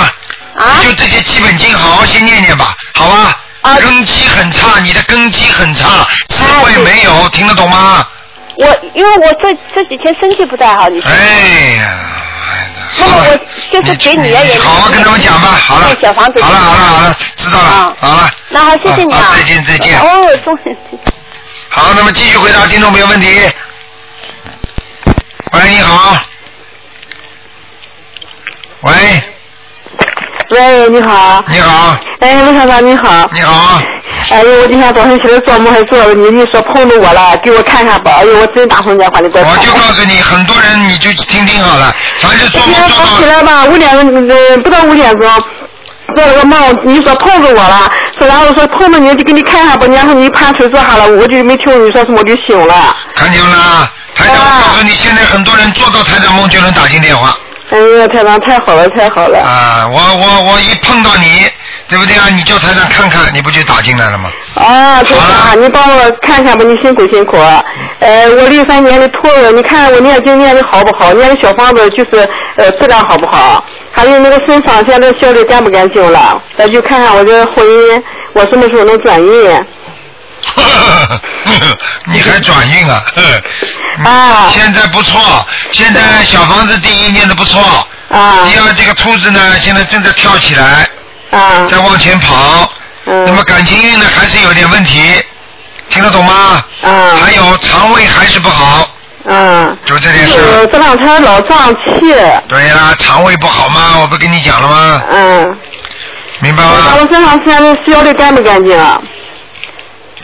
[0.57, 0.81] 啊。
[0.83, 3.39] 就这些基本经，好好先念念吧，好吧？
[3.61, 3.77] 啊。
[3.77, 8.07] 根基很差，你的根基很差，智慧没有，听得懂吗？
[8.57, 11.11] 我因为我这这几天身体不太好，你说。
[11.11, 11.17] 哎
[11.77, 11.89] 呀，
[12.99, 13.39] 那么我
[13.71, 14.59] 就是给女儿也。
[14.59, 15.95] 好好跟他们讲吧，好了。
[16.01, 16.43] 小房子。
[16.43, 18.31] 好了好了好了，知道了，好了。
[18.49, 19.27] 那好，谢谢你啊。
[19.29, 20.77] 好再见再见哦，终于。
[21.69, 23.29] 好，那么继续回答听众朋友问题。
[25.53, 26.17] 喂，你好。
[28.81, 28.93] 喂，
[30.51, 31.45] 喂，你好。
[31.47, 31.97] 你好。
[32.21, 33.31] 哎，陆校长你好。
[33.35, 33.81] 你好。
[34.31, 38.13] 哎呦，我今天早上起来做梦还做了你，你说碰着我了，给我看看吧。
[38.21, 39.29] 哎呦，我真打通电话，我
[39.59, 45.31] 就告诉你，很多人你就听听好了，凡是做梦早起来吧，五点呃不到五点钟。
[46.15, 52.97] 做了个梦，你说碰着我了，说然后说碰着你就给你看看吧，然后你盘腿坐下了，我就没听你说什么，我就醒了。
[53.15, 53.91] 看见了吗？
[54.15, 57.37] 台长，我告诉你，现在很多人做到台长梦就能打进电话。
[57.71, 59.39] 哎呀，台长太好了，太好了。
[59.39, 61.47] 啊，我我我一碰到你，
[61.89, 62.29] 对不对啊？
[62.29, 64.31] 你叫台长看看，你不就打进来了吗？
[64.55, 67.39] 啊，台长，你帮我看看吧，你辛苦辛苦。
[68.01, 71.15] 呃，我六三年的兔子，你看我念经念的好不好？
[71.15, 73.65] 念的小方子就是呃质量好不好？
[73.91, 76.43] 还有那个身上现在消的干不干净了？
[76.59, 78.03] 再就看看我这婚姻，
[78.35, 79.65] 我什么时候能转运？
[82.07, 83.03] 你还转运啊？
[84.05, 84.51] 啊！
[84.53, 87.61] 现在不错，现在小房子第一念的不错。
[88.09, 88.45] 啊。
[88.45, 90.89] 第二，这个兔子呢，现在正在跳起来。
[91.31, 91.67] 啊。
[91.69, 92.71] 在往前跑。
[93.07, 93.25] 嗯。
[93.25, 95.01] 那么感情运呢，还是有点问题，
[95.89, 96.65] 听得懂吗？
[96.83, 97.13] 啊。
[97.23, 98.89] 还有肠胃还是不好。
[99.25, 99.77] 嗯。
[99.85, 100.33] 就这件事。
[100.33, 102.15] 是这两天老胀气。
[102.49, 105.03] 对呀，肠胃不好嘛，我不跟你讲了吗？
[105.11, 105.59] 嗯。
[106.41, 106.71] 明白吗？
[107.01, 109.01] 我身上现在消的干不干净啊？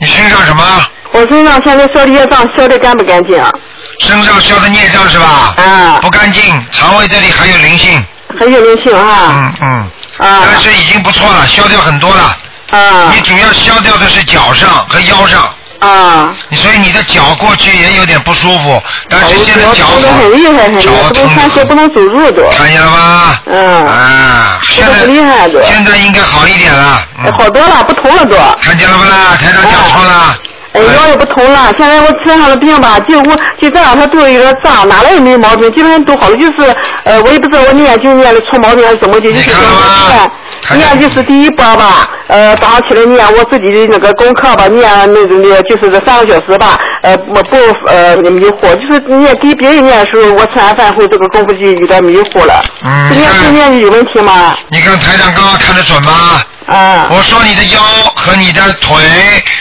[0.00, 0.62] 你身上什么？
[1.12, 3.42] 我身上现在消的业障消的干不干净？
[4.00, 5.54] 身上消的孽障是吧？
[5.56, 5.98] 啊。
[6.00, 8.04] 不干净，肠胃这里还有灵性。
[8.38, 9.32] 还有灵性啊。
[9.34, 10.26] 嗯嗯。
[10.28, 10.42] 啊。
[10.44, 12.36] 但是已经不错了，消掉很多了。
[12.70, 13.10] 啊。
[13.12, 15.52] 你主要消掉的是脚上和腰上。
[15.80, 16.34] 啊。
[16.48, 22.42] 你所以你的脚过去也有点不舒服，但是现在脚疼的很厉害，很厉害，不能穿鞋，不能走路都。
[22.50, 23.38] 看见了吗？
[23.46, 23.86] 嗯。
[23.86, 25.62] 啊，现在厉害的。
[25.62, 27.00] 现在应该好一点了。
[27.24, 28.36] 嗯好多了，不疼了都。
[28.60, 29.36] 看见了不啦？
[29.38, 30.34] 台长讲错了。
[30.72, 39.50] 哎，腰也不疼了，现在我身上的病吧，就我就这两天肚子有点胀，哪来也没毛病，基本上都好了，就是呃，我也不知道我念经念的出毛病还是怎么的，就是
[40.76, 47.56] 念念就是第一波吧，呃，早上起来念我自己的那个功课吧，念那个那个就是这三个小时吧，呃，我不
[47.86, 52.62] 呃迷糊，就是念给别人念的时候，我吃完饭后这个功夫就有点迷糊了。
[52.84, 53.10] 嗯。
[53.10, 54.56] 念是念有问题吗？
[54.68, 56.42] 你看台长刚刚看得准吗？
[56.68, 57.08] 啊。
[57.10, 57.80] 我说你的腰
[58.14, 58.96] 和你的腿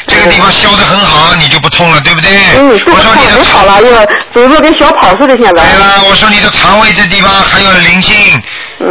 [0.05, 2.32] 这个地方消的很好，你就不痛了，对不对？
[2.58, 5.64] 嗯，我说你的很好了，因为走路跟小跑似的，现在。
[5.64, 8.16] 对了，我说你的肠胃这地方还有灵性，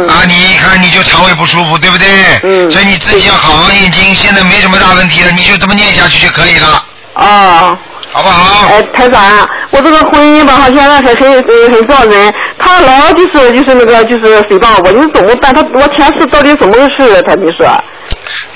[0.09, 2.07] 啊，你一看你就肠胃不舒服，对不对？
[2.43, 2.69] 嗯。
[2.69, 6.83] 所以你自己要好好念经，现在没什么大问题了，你就这么念下去就可以了。
[7.13, 7.77] 啊。
[8.09, 8.69] 好不好？
[8.69, 15.53] 哎，台长，我这个婚姻吧，哈，现在很很呃很造人，他老就是就是那个就是诽谤我，你怎么办？
[15.53, 17.21] 他我前世到底怎么回事？
[17.23, 17.67] 他就说？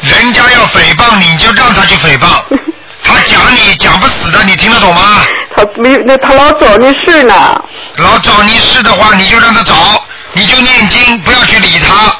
[0.02, 2.28] 人家要诽谤你，你就让他去诽谤。
[3.04, 5.02] 他讲你讲不死的，你听得懂吗？
[5.56, 7.62] 他没那他老找你事呢。
[7.97, 9.74] 老找你事的话，你就让他找，
[10.34, 12.16] 你就念经，不要去理他。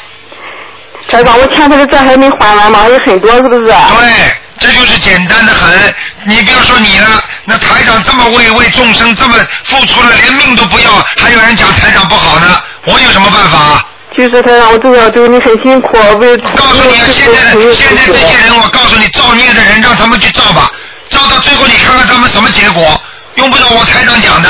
[1.08, 2.80] 台长，我欠他的债还没还完吗？
[2.82, 3.68] 还有很多，是不是？
[3.68, 5.96] 对，这就是简单的很。
[6.26, 13.86] 你不要说你了，那台长这么为为众生这么付出了，连命都不要，还有人讲台长不好呢，我有什么办法？
[14.18, 16.38] 就是他让，我知道，就是你很辛苦，为。
[16.38, 20.70] 告诉你啊，现在的现在这些人，我告诉你，造孽的人让他们去造吧，
[21.10, 23.02] 造到最后你看看他们什么结果，
[23.36, 24.50] 用不着我台长讲的。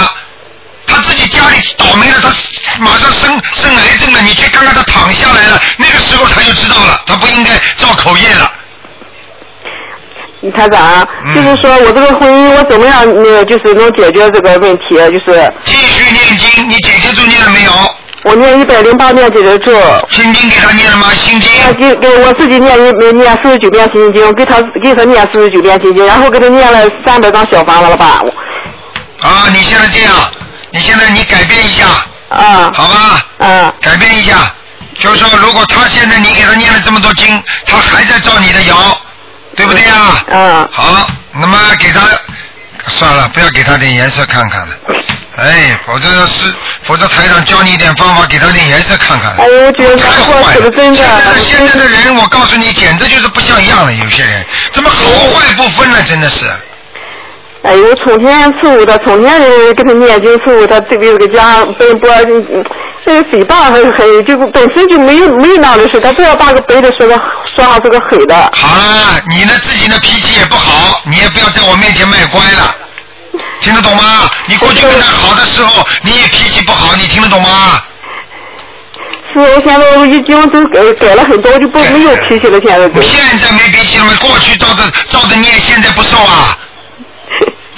[0.87, 2.29] 他自己家里倒霉了，他
[2.79, 8.51] 马上生生癌症了，你去看看他躺下来了，那个时候他就知道了，他不应该造口业了。
[10.57, 14.95] 台长，就是说我这个婚姻，我怎么样，呃，就是能解决这个问题？
[14.95, 17.71] 就是继续念经，你姐姐住念了没有？
[18.23, 19.71] 我念一百零八遍解结咒。
[20.09, 21.11] 心经给他念了吗？
[21.13, 21.51] 心经。
[21.79, 28.23] 给给我自己念一念四十九遍心经，给他给他念四十九遍心经，然后给他念了三百张小房子了吧？
[29.21, 30.13] 啊，你现在这样，
[30.71, 31.85] 你现在你改变一下。
[32.29, 32.71] 啊。
[32.73, 33.25] 好吧。
[33.39, 33.73] 啊。
[33.81, 34.53] 改变一下，
[34.99, 38.75] 就是说，如果他现在你给他念了这么多经，他还在照你的谣，
[39.55, 40.23] 对不对啊？
[40.27, 40.69] 嗯。
[40.71, 42.01] 好，那么给他
[42.91, 44.75] 算了，不要给他点颜色看看了。
[45.37, 49.33] 哎，否则是，否则台长教你一点方法，给他点颜色看看。
[49.37, 50.69] 哎呦，我觉得太坏了！
[50.69, 50.95] 真的。
[50.95, 53.93] 现在的现在的人，我告诉你，简直就是不像样了。
[53.93, 56.45] 有些人怎么好坏不分了，真的是。
[57.63, 62.11] 哎呦，从前伺候他，从前的给他念经伺候他，这个有个家奔波，
[63.03, 68.35] 这个诽谤很很，就是本身就没有没有那样的事，他非要把个白的说个说上是个黑的。
[68.53, 72.75] 好了，你呢自己的脾气也不好，你也不要在我面前卖乖了，
[73.59, 74.29] 听得懂吗？
[74.45, 77.81] 你过去跟他好的时候，你也脾气不好，你听得懂吗？
[79.33, 83.01] 是，我现在我已经都改改了很多，我就不没有脾气了，现在。
[83.01, 84.11] 现在没脾气了吗？
[84.19, 86.57] 过去照着照着念，现在不受啊。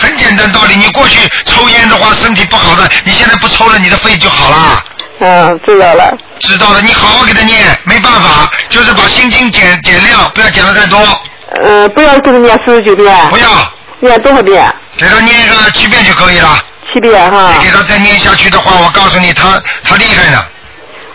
[0.03, 4.83] 很简单道理，你过去抽烟的话，身体不好的，你现在不抽了，你的肺就好了。
[5.19, 6.17] 嗯，知道了。
[6.39, 10.99] 知道了，你好好给他念，没办法，就是把心经减减量，不要减的太多。
[11.61, 13.15] 呃，不要给他念四十九遍。
[13.29, 13.47] 不要。
[14.01, 14.75] 念多少遍？
[14.97, 16.59] 给他念个七遍就可以了。
[16.93, 17.53] 七遍哈。
[17.57, 20.43] 你给他再念下去的话，我告诉你，他他厉害呢。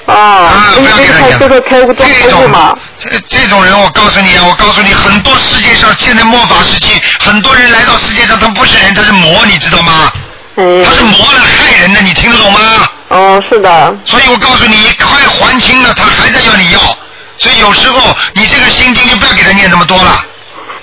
[0.09, 0.14] 哦。
[0.14, 1.38] 啊，不要给他讲。
[1.38, 10.11] 这个开这种这这种人，我告诉你啊，我告诉你，很多世界上现在末法时期，很多人来到世界上，他不是人，他是魔，你知道吗？
[10.56, 10.84] 嗯。
[10.84, 12.61] 他是魔来害人的，你听得懂吗？
[13.09, 13.96] 哦，是的。
[14.04, 16.80] 所以我告诉你，快还清了，他还在要你要。
[17.38, 20.24] 所以有时候你这个心经就不要给他念那么多了。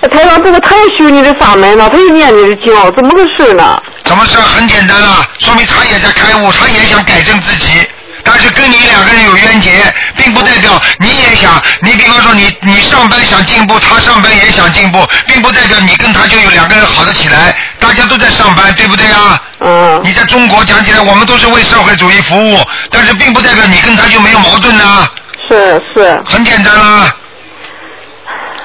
[0.10, 3.82] 台长，这个他也修你的法门了，他又念你的经，怎么个事呢？
[4.06, 4.38] 怎么事？
[4.40, 7.86] 很简单啊，说明他也在开悟，他也想改正自己。
[8.28, 9.72] 但是跟你两个人有冤结，
[10.18, 11.62] 并不代表你也想。
[11.82, 17.56] 你比方说你你上班想进步，他上班也想进步，并不代表你跟他就有两个人好得起来。
[17.80, 19.42] 大家都在上班，对不对啊？
[19.60, 20.02] 嗯。
[20.04, 22.60] 你在中国讲起来，我们都是为社会主义服务，
[22.90, 25.08] 但是并不代表你跟他就没有矛盾呐、
[25.48, 26.22] 是是。
[26.26, 27.16] 很简单啦，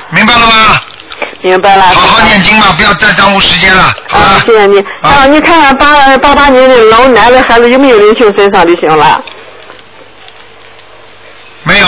[0.09, 0.81] 明白了吗？
[1.43, 1.83] 明白了。
[1.83, 3.83] 好好念经吧，不要再耽误时间了。
[4.11, 4.79] 啊，谢谢你。
[5.03, 9.23] 啊，你看看八八八年的老男的孩子有没有灵性身上就行了。
[11.63, 11.87] 没有。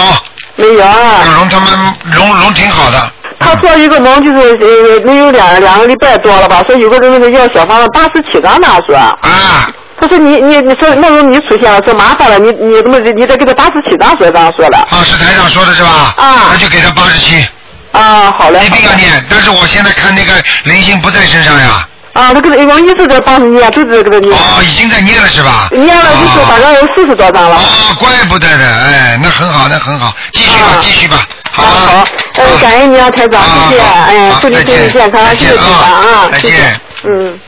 [0.57, 1.23] 没有啊。
[1.37, 3.13] 龙他们龙龙挺好的。
[3.39, 6.63] 他做一个龙，就是呃，能有两两个礼拜多了吧？
[6.67, 8.97] 说有个人那个要小房子八十七张呢，说。
[8.97, 9.69] 啊。
[10.01, 14.77] 他说你你你说那时候你出现了，说麻烦了，你你怎么你得给他八十七张说这样说的。
[14.77, 16.15] 啊，是台长说的是吧？
[16.17, 16.51] 啊。
[16.53, 17.47] 那就给他八十七。
[17.93, 18.65] 啊，好嘞。
[18.65, 20.33] 一定要念，但是我现在看那个
[20.65, 21.87] 灵性不在身上呀。
[22.15, 24.33] 啊，那个王一直在帮你念，都是给他念。
[24.33, 25.69] 哦，已经在念了是吧？
[25.73, 27.57] 念了就是大概有四十多张了。
[27.57, 31.65] 哦，怪不得的，哎，那很好，那很好，继续吧，继续吧，好。
[31.65, 32.07] 好，
[32.37, 36.81] 呃，感谢你啊，台长，谢谢，哎，祝你身体健康，谢谢台长啊，再谢谢见。
[37.05, 37.41] 嗯。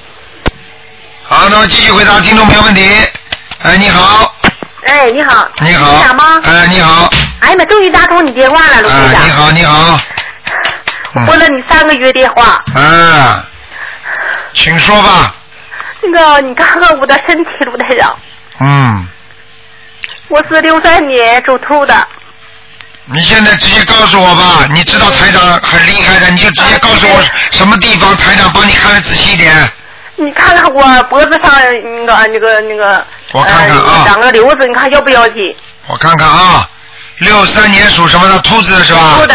[1.25, 2.83] 好，那么继续回答听众朋友问题。
[3.63, 4.35] 哎，你好，
[4.87, 5.47] 哎，你好。
[5.61, 5.93] 你好。
[5.93, 6.41] 台长吗？
[6.43, 7.11] 哎，你好，
[7.41, 9.27] 哎呀妈，终于打通你电话了，卢台哎，长。
[9.27, 10.01] 你好，你好，
[11.27, 12.63] 拨了你三个月电话。
[12.75, 13.45] 啊，
[14.55, 15.35] 请说吧，
[16.01, 18.17] 那个，你看看我的身体，卢台长。
[18.61, 19.09] 嗯，
[20.29, 22.09] 我是六三年属兔的。
[23.07, 29.53] 你现在直接告诉我吧，你知道台长很厉害的，你就直接告诉我什么地方，台长帮你看的仔细一点。
[30.17, 31.53] 你看看我脖子上
[32.07, 33.05] 那个那个那个。
[33.33, 35.55] 我看看啊呃长个瘤子，你看要不要紧？
[35.89, 36.71] 我看看啊，
[37.19, 38.39] 六三年属什么的？
[38.39, 39.17] 兔子的是吧？
[39.19, 39.35] 兔的。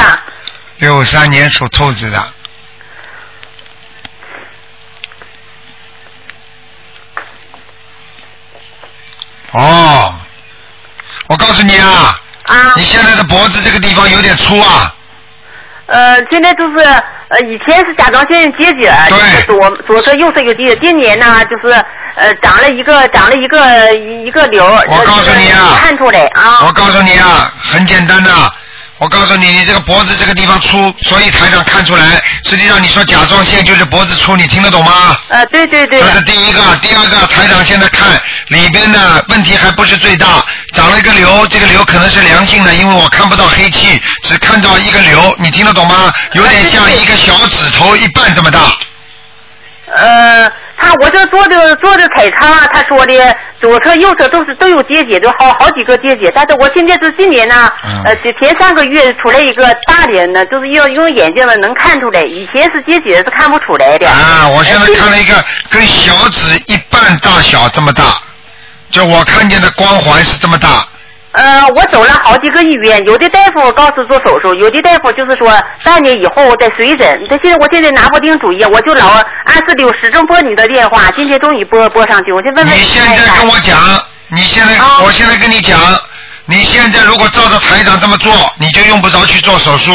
[0.78, 2.34] 六三年属兔子的。
[9.52, 10.14] 哦，
[11.28, 14.94] 我告诉你啊，啊，你现在的脖子这个地方有点粗啊，
[15.88, 21.74] 呃，现在就是呃，以前是甲状腺结节，就是左左侧右侧有结，今年呢就是
[22.16, 28.32] 呃长了一个长了一个一一个瘤，我告诉你啊看出来啊，我告诉你啊，很简单的。
[29.00, 32.22] 我告诉你，你这个脖子这个地方粗，所以台长看出来。
[32.44, 35.16] 实际上你说甲状腺就是脖子粗，你听得懂吗？
[35.30, 36.02] 呃，对对对。
[36.02, 40.44] 这是第一个，第二个，台长现在看里边的问题还不是最大，
[40.74, 46.12] 长了一个瘤，这个瘤可能是良性的，因为我看不到黑气，只看到一个瘤，你听得懂吗？
[46.34, 48.60] 有点像一个小指头一半这么大。
[49.96, 53.14] 呃，他我这做的做的彩超啊，他说的
[53.60, 57.70] 左侧右侧都是都有结节，都好好几个结节，但是我现在是今年呢，
[58.06, 64.08] 呃前前三个月出来一个大点的，就是要用眼睛呢能看出来，以前是结节是看不出来的。
[64.08, 65.34] 啊，我现在看了一个
[65.70, 68.04] 跟小指一半大小这么大，
[68.92, 70.88] 就我看见的光环是这么大。
[71.40, 75.50] 呃，我走了好几个医院，有的大夫告诉做手术，有的大夫就是说
[75.86, 77.26] 半年以后再随诊。
[77.30, 79.08] 他现在我现在拿不定主意，我就老
[79.46, 83.78] 按时留始终拨你的电话，今天终于拨拨上去，我就问问你现在跟我讲，
[84.28, 85.80] 你现在，哦我现在跟你讲，
[86.46, 89.94] 你现在如果照着台长这么做，你就用不着去做手术。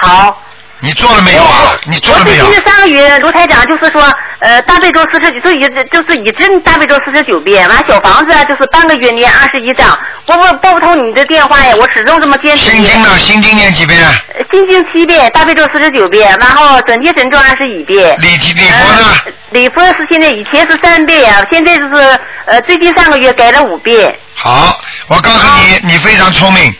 [0.00, 0.40] 好。
[0.84, 1.76] 你做了没有啊？
[1.86, 2.50] 你做了没有我？
[2.50, 4.02] 最近上个月卢台长就是说，
[4.40, 12.68] 呃，大悲咒四十九，就一直就是一直大悲咒四十九遍，完小房子啊就是半个月念二十一章，拨不拨不通你的电话呀，我始终这么坚持。
[12.68, 13.16] 心经呢？
[13.16, 14.00] 心经念几遍？
[14.34, 18.18] 呃心经七遍，大悲咒四十九遍，然后准提神咒二十一遍。
[18.20, 19.32] 礼礼佛呢？
[19.50, 24.18] 礼佛是现在以前是三遍啊，现在就是呃最近上个月改了五遍。
[24.34, 26.74] 好，我告诉你，你非常聪明，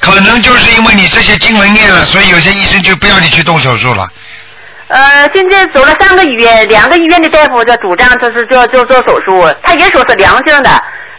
[0.00, 4.06] 可能就是因为你这些经文念了，所以有些医生就不要你去动手术了。
[4.88, 10.70] 呃，现在走了三个医院，两个医院的大夫就主张就是做做做手术，他也说是良性的。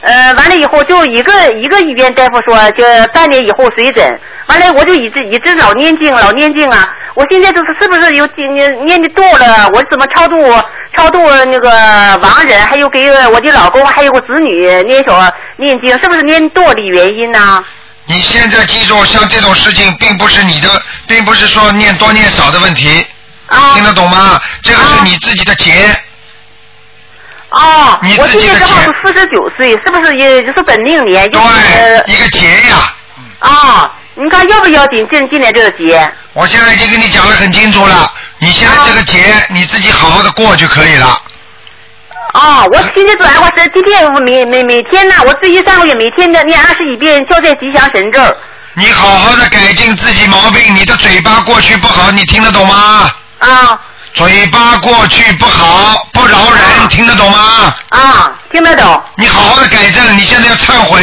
[0.02, 4.20] 呃，完了以后就一个一个医院大夫说，就半年以后随诊。
[4.46, 9.68] 完了我就一直一直老念经老念经啊，我现在就是是不是有念念念的多了？
[9.74, 10.38] 我怎么超度
[10.96, 11.70] 超度那个
[12.22, 15.20] 亡人，还有给我的老公还有个子女念小
[15.58, 17.66] 念经，是不是念多的原因呢？
[18.08, 23.06] 你现在记住，像这种事情，并不是你的，并不是说念多念少的问题，
[23.74, 24.40] 听得懂吗？
[24.62, 25.74] 这个是你自己的劫。
[27.50, 31.30] 哦，你我自己的今年正好劫是四十九岁，是不是也就是本命年？
[31.32, 32.94] 对，一个劫呀。
[33.40, 35.08] 啊，你看要不要紧？
[35.10, 36.12] 今今年这个劫？
[36.34, 41.22] 我现在已经跟你讲得很清楚了，你现在这个劫你自己好好的过就可以了。
[42.36, 48.20] 哦，我今天做完我是今天我每每每天呢，我自己上个月每天的念二十一遍消灾吉祥神咒，
[48.74, 53.10] 你好好的改进自己毛病，你的嘴巴过去不好，你听得懂吗？
[53.40, 53.80] 啊。
[54.14, 57.74] 嘴巴过去不好，不饶人，听得懂吗？
[57.90, 59.04] 啊，听得懂。
[59.16, 61.02] 你好好的改正，你现在要忏悔。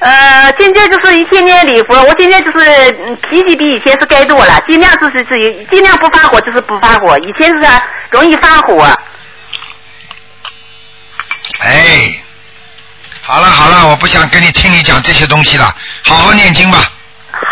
[0.00, 7.68] 呃，今天就是一天天礼佛，我今天就是嗯脾气比以前是改多了，尽量就是自己尽量不发火就是不发火，以前是
[8.10, 8.84] 容易发火。
[11.60, 12.22] 哎，
[13.22, 15.74] 好了好了，我不想跟你听你讲这些东西了，
[16.04, 16.78] 好好念经吧。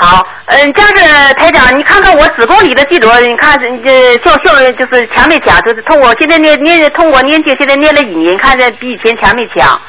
[0.00, 5.60] 好，嗯，这样子，台长，你看看我子宫里的肌瘤，你看这效效就是强没强？
[5.62, 9.80] 就是通过现在念念通过念经，现在念了一年，看着比以前强没强？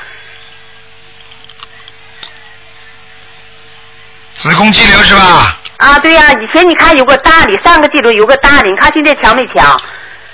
[4.35, 5.57] 子宫肌瘤是吧？
[5.77, 9.79] 啊，对呀、以前你看有个大的，上个季度有个大的，你看现在强没强？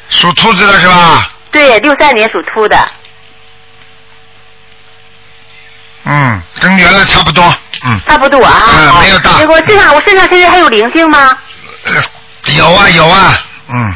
[0.09, 1.29] 属兔子的是吧？
[1.51, 2.77] 对，六三年属兔的。
[6.13, 7.43] 嗯，跟原来差不多。
[7.85, 8.61] 嗯，差不多啊。
[8.69, 9.33] 嗯，没有大。
[9.39, 11.35] 结果身上我身上现在还有灵性吗？
[12.55, 13.33] 有啊有啊，
[13.69, 13.95] 嗯。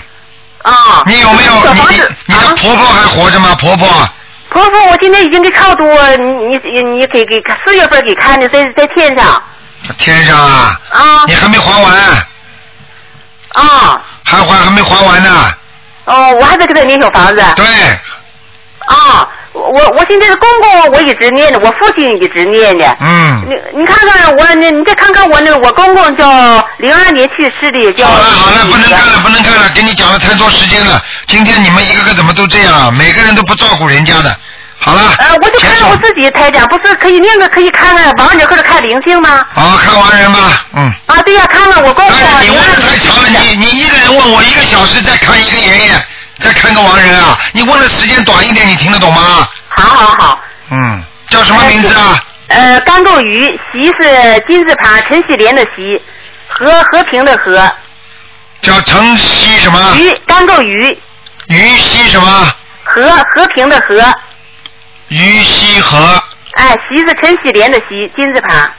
[0.64, 1.04] 啊。
[1.06, 1.74] 你有没有？
[1.74, 3.56] 你你你的婆婆还活着吗？
[3.60, 3.88] 婆婆？
[4.50, 5.86] 婆婆，我今天已经给超度，
[6.18, 9.42] 你你你给给四月份给看的，在在天上。
[9.98, 10.82] 天上啊。
[10.90, 11.24] 啊。
[11.28, 11.94] 你还没还完。
[13.54, 14.02] 啊。
[14.24, 15.54] 还还还没还完呢。
[16.06, 17.44] 哦，我还在给他念小房子。
[17.56, 17.66] 对。
[18.88, 19.28] 啊，
[19.58, 22.86] 我我现在的公公我一直念的，我父亲一直念的。
[23.00, 23.44] 嗯。
[23.48, 28.08] 你你看看我，你你再看看我那个我公公叫零二年去世的，叫。
[28.08, 31.02] 好了好了，不能看了不能看了，给你讲了太多时间了。
[31.28, 32.92] 今天你们一个个怎么都这样啊？
[32.92, 34.36] 每个人都不照顾人家的。
[34.80, 35.02] 好了。
[35.18, 39.44] 呃，我就看看我自己台长，不是可以念个可以看看亡人或者看灵性吗？
[39.54, 40.94] 好看亡人吧，嗯。
[41.08, 42.16] 啊，对呀、看看我公公。
[42.42, 45.92] 你问的太长了，你你一个人问我一个小时，再看一个爷爷，
[46.40, 47.38] 再看个亡人啊！
[47.52, 49.50] 你问的时间短一点，你听得懂吗？
[49.70, 50.40] 好好好。
[50.70, 52.24] 嗯，叫什么名字啊？
[52.48, 56.02] 呃，甘够鱼，席是金字旁，陈喜莲的席，
[56.48, 57.72] 和和平的和。
[58.62, 59.96] 叫陈希什么？
[59.98, 60.98] 鱼，甘够鱼。
[61.48, 62.54] 鱼西什么？
[62.84, 64.14] 和和平的和。
[65.10, 66.24] 于西和。
[66.54, 68.72] 哎，席是陈喜莲的席，金字旁。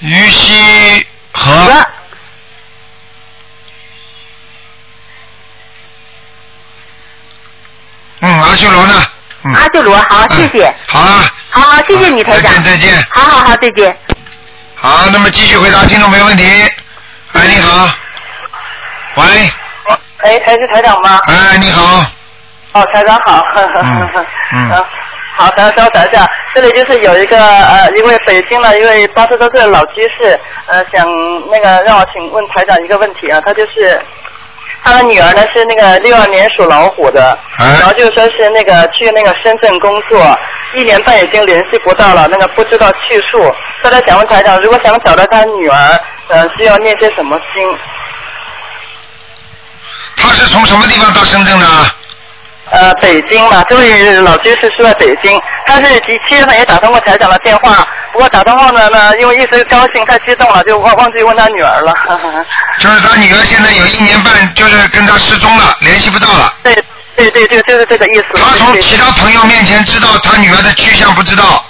[0.00, 1.86] 于西和。
[8.20, 8.94] 嗯，阿修罗呢？
[9.44, 9.54] 嗯。
[9.54, 10.74] 阿修罗，好，谢谢。
[10.86, 11.10] 好了。
[11.50, 12.42] 好好，谢谢你，台长。
[12.42, 13.06] 再见再见。
[13.10, 13.96] 好好好，再见。
[14.74, 16.44] 好，那么继续回答听众朋友问题。
[17.32, 17.88] 哎，你好。
[19.16, 19.24] 喂。
[20.18, 21.18] 哎，还是台长吗？
[21.26, 22.04] 哎，你好。
[22.72, 23.42] 哦，台长好。
[23.54, 24.10] 嗯。
[24.52, 24.84] 嗯
[25.38, 31.06] 好，台长稍等一下，这里就是有一个呃一位北京的一位八十多岁的老居士，呃想
[31.48, 34.02] 那个让我请问台长一个问题啊，他就是
[34.82, 40.38] 他的女儿呢是那个六二年属老虎的，然后就说是那个去那个深圳工作，
[40.74, 47.78] 一年半已经联系不到了，那个不知道去处，他在想问台长，如果想找到他女儿，呃需要念些什么经？
[50.16, 51.66] 他是从什么地方到深圳的？
[52.70, 61.94] 呃，北京嘛，这位老居士是在北京，他是七七月份也打通过台长的电话，不过打通后呢，呢因为一时高兴太激动了，就忘忘记问他女儿了。
[62.78, 66.52] 就是他女儿现在有一年半，就是跟他失踪了，联系不到了。
[66.62, 66.74] 对
[67.16, 68.24] 对对对，就是这个意思。
[68.34, 71.64] 他从其他朋友面前知道他女儿的去向，不知道。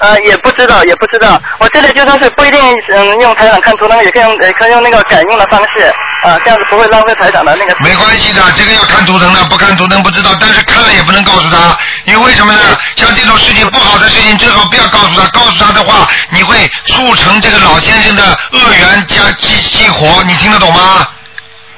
[0.00, 1.40] 呃，也不知道，也不知道。
[1.58, 5.86] 我这里就说是不一定，嗯，用台长看图腾，也可以用，也可以用那个感应的方式，
[6.24, 7.76] 啊、这样子不会浪费台长的那个。
[7.80, 12.60] 没关系的，这个要看图腾的，不看图腾不知道，但是看了也不能告诉他，因为为什么呢？
[12.96, 18.22] 像这种事情不好的事情，最好不要告诉他，告诉他的话，你会促成这个老先生的
[18.52, 21.06] 恶缘加激激活，你听得懂吗？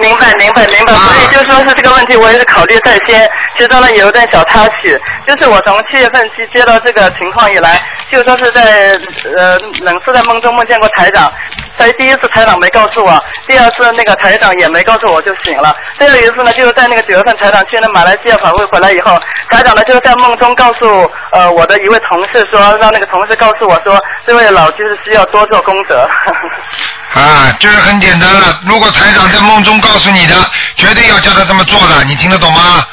[0.03, 0.93] 明白，明白，明白。
[0.93, 7.81] 所以就说是这个问题，我也是考虑在先，知道了有一点小插曲，就是我从七月份去接到这个情况以来，
[8.11, 8.99] 就说是在
[9.37, 11.33] 呃冷是在梦中梦见过台长，
[11.79, 19.21] 在第一次台长没告诉我，第二次那个台长也没告诉我就醒了，最后一次呢就是在那个九月份台长去那马来西亚访问回来以后，
[19.51, 26.09] 台长呢就是在梦中告诉呃我的一位同事说，让那个同事告诉我说，这位老居士需要多做功德。
[27.15, 28.61] 啊，就是很简单了。
[28.67, 30.35] 如果台长在梦中告诉你的，
[30.77, 32.85] 绝对要叫他这么做的，你听得懂吗？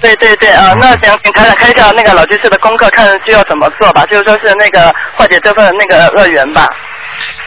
[0.00, 6.68] 对对对啊，那想请台长开一下那个老居士的功课，看需要怎么做吧，就是说是那个化解这份那个恶缘吧。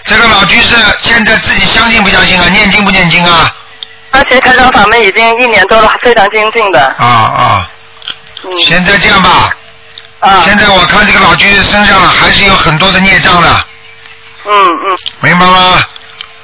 [0.05, 2.47] 这个老居士现在自己相信不相信啊？
[2.49, 3.53] 念经不念经啊？
[4.11, 6.82] 而且台长法门已经一年多了，非常精进的。
[6.97, 7.72] 啊啊。
[8.43, 8.51] 嗯。
[8.65, 9.55] 现在这样吧。
[10.20, 10.41] 啊。
[10.43, 13.65] 现在我看这个老居士身上还是有很多的孽障的，
[14.45, 14.97] 嗯嗯。
[15.22, 15.84] 明白吗？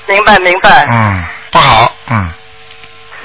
[0.07, 0.85] 明白明白。
[0.87, 2.33] 嗯，不好，嗯。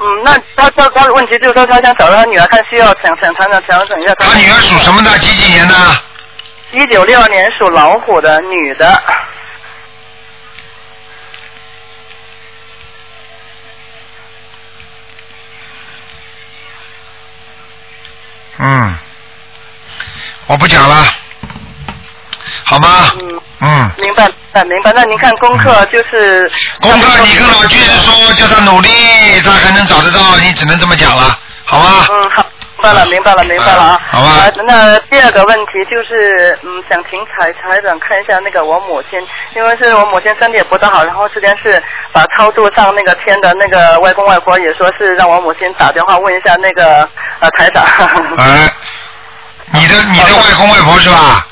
[0.03, 4.15] 嗯，那他他他的问题就是说，他想找到他女儿，看需要想想谈谈想整一下。
[4.15, 5.19] 他女儿属什么的？
[5.19, 5.75] 几几年的？
[6.73, 9.03] 一九六二年属老虎的女的。
[18.63, 18.95] 嗯，
[20.47, 20.97] 我不讲了，
[22.65, 23.11] 好吗？
[23.61, 23.91] 嗯。
[23.99, 24.93] 明白，明白，明白。
[24.95, 26.51] 那您看功课就是。
[26.81, 28.91] 功课你跟老居士说，叫他努力，
[29.43, 32.07] 他还能找得到，你只能这么讲了，好吗？
[32.11, 32.45] 嗯，好，
[32.81, 34.01] 明白了，明白了，明白了啊。
[34.07, 39.21] 好吧啊那第二个问题就是，嗯，想请彩彩长看一下那个我母亲，
[39.55, 47.07] 因为是我母亲身体也不大好，然后之前是把超度上那个天的那个外公外婆也说是让我母亲打电话问一下那个
[47.41, 47.85] 呃台长。
[48.39, 48.71] 哎，
[49.73, 51.47] 你的你的外公外婆是吧？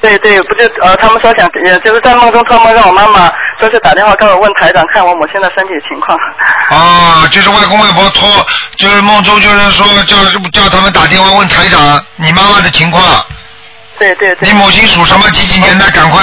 [0.00, 6.16] 对对，不是呃，他们说想呃，就是在梦中托梦让我妈妈说是打电话跟我问台长看我母亲的身体情况。
[6.70, 8.46] 啊，就是外公外婆托，
[8.76, 10.16] 就是梦中就是说叫
[10.52, 13.02] 叫他们打电话问台长你妈妈的情况。
[13.98, 14.48] 对对对。
[14.48, 15.84] 你母亲属什么几几年的？
[15.90, 16.22] 赶快。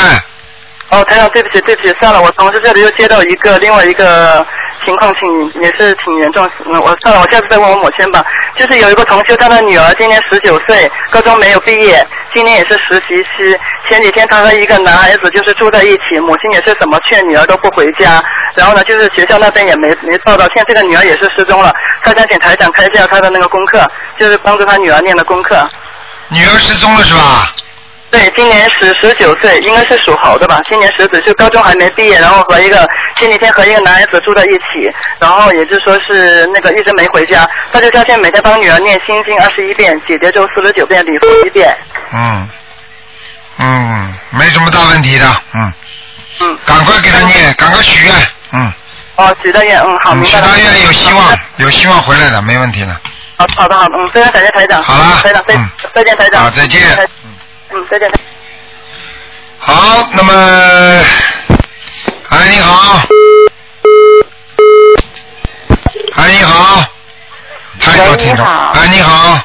[0.92, 4.46] 哦，台长，对不起，对不起，算了，我同事这里又接到一个另外一个
[4.86, 6.50] 情况，挺也是挺严重。
[6.66, 8.24] 嗯，我算了，我下次再问我母亲吧。
[8.56, 13.58] 就是有一个同学，他的女儿今年十九岁，高中没有毕业，今年也是实习期。
[13.90, 18.24] 前几天他和一个男孩子就是住在一起，母亲也是怎么劝女儿都不回家。
[18.56, 21.74] 然后呢，就是学校那边也没没报道，现在这个女儿也是失踪了。
[22.04, 23.86] 他想请台长开一下他的那个功课，
[24.18, 25.68] 就是帮助他女儿念的功课。
[26.30, 27.54] 女儿失踪了是吧？
[28.16, 30.62] 对，今年十十九岁，应该是属猴的吧？
[30.64, 32.88] 今年十九岁，高中还没毕业，然后和一个
[33.18, 34.90] 前几天和一个男孩子住在一起，
[35.20, 37.46] 然后也就说是那个一直没回家。
[37.74, 41.78] 他就发现每天帮女儿念心经二十一遍，姐姐咒四十九遍，礼佛一遍。
[42.14, 42.50] 嗯，
[43.60, 45.74] 嗯，没什么大问题的，嗯。
[46.40, 46.58] 嗯。
[46.66, 48.16] 赶快给他念，赶快许愿，
[48.54, 48.74] 嗯。
[49.18, 50.48] 哦，许大愿，嗯，好，嗯许明白了。
[50.48, 52.96] 大愿有希望，有希望回来的，没问题的。
[53.36, 54.82] 好，好的，好的，嗯，非常感谢台长。
[54.82, 55.58] 好了台长，再
[55.94, 56.44] 再见，台长。
[56.44, 56.82] 好再见
[57.76, 58.10] 嗯，再见。
[59.60, 60.32] 好，那么，
[62.30, 63.02] 哎，你好，
[66.14, 66.82] 哎，你好，
[67.82, 69.38] 太多听众，哎，你好，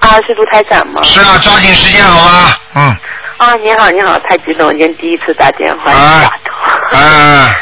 [0.00, 1.00] 啊，是卢台长吗？
[1.04, 2.56] 是啊，抓紧时间好吗？
[2.74, 2.96] 嗯，
[3.36, 6.98] 啊，你好，你好，太激动，今天第一次打电话打通。
[6.98, 7.56] 啊，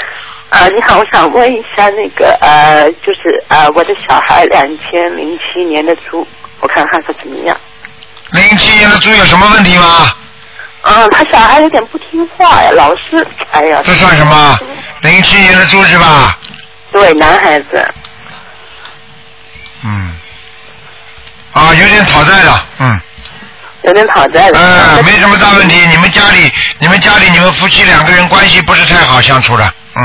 [0.48, 6.26] 啊，你好，我想问一下那个呃，就是呃，我的小孩两千零七年的猪，
[6.60, 7.54] 我看看他怎么样。
[8.34, 10.12] 零七年的猪有什么问题吗？
[10.82, 13.80] 啊，他小孩有点不听话呀，老是哎呀。
[13.84, 14.58] 这算什么？
[15.02, 16.36] 零七年的猪是吧？
[16.92, 17.94] 对，男孩子。
[19.84, 20.12] 嗯，
[21.52, 23.00] 啊，有点讨债了，嗯。
[23.82, 24.58] 有点讨债了。
[24.58, 25.76] 嗯，没什么大问题。
[25.86, 30.04] 你们家里，你们家里，你们夫妻两个人关系不是太好相处的，嗯。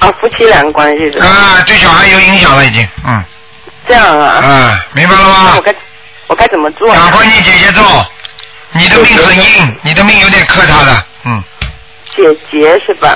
[0.00, 1.26] 啊，夫妻两个关系是吧？
[1.26, 3.24] 啊，对小孩有影响了，已经，嗯。
[3.86, 4.40] 这样啊。
[4.42, 5.52] 嗯，明白了吗？
[5.56, 5.72] 我该
[6.32, 6.88] 我该怎么做？
[6.88, 7.82] 赶快念姐姐咒，
[8.70, 11.44] 你的命很硬，你的命有点克他的，嗯。
[12.16, 13.14] 姐姐是吧？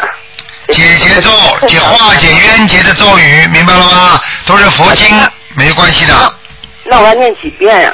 [0.69, 1.31] 姐姐咒，
[1.67, 4.21] 解化解冤结的咒语，明白了吗？
[4.45, 5.09] 都是佛经，
[5.55, 6.35] 没关系的。
[6.85, 7.91] 那我要念几遍呀、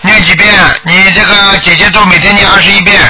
[0.00, 0.52] 念几遍？
[0.82, 3.00] 你这个姐姐咒每天念二十一遍。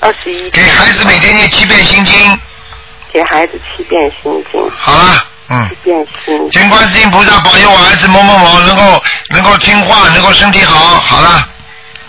[0.00, 0.50] 二十一。
[0.50, 2.38] 给孩子每天念七遍心经。
[3.10, 4.70] 给孩子七遍心经。
[4.76, 5.70] 好了，嗯。
[6.50, 10.78] 请观世音菩萨保佑我儿子某某某能够能够听话，能够身体好。
[11.00, 11.48] 好了。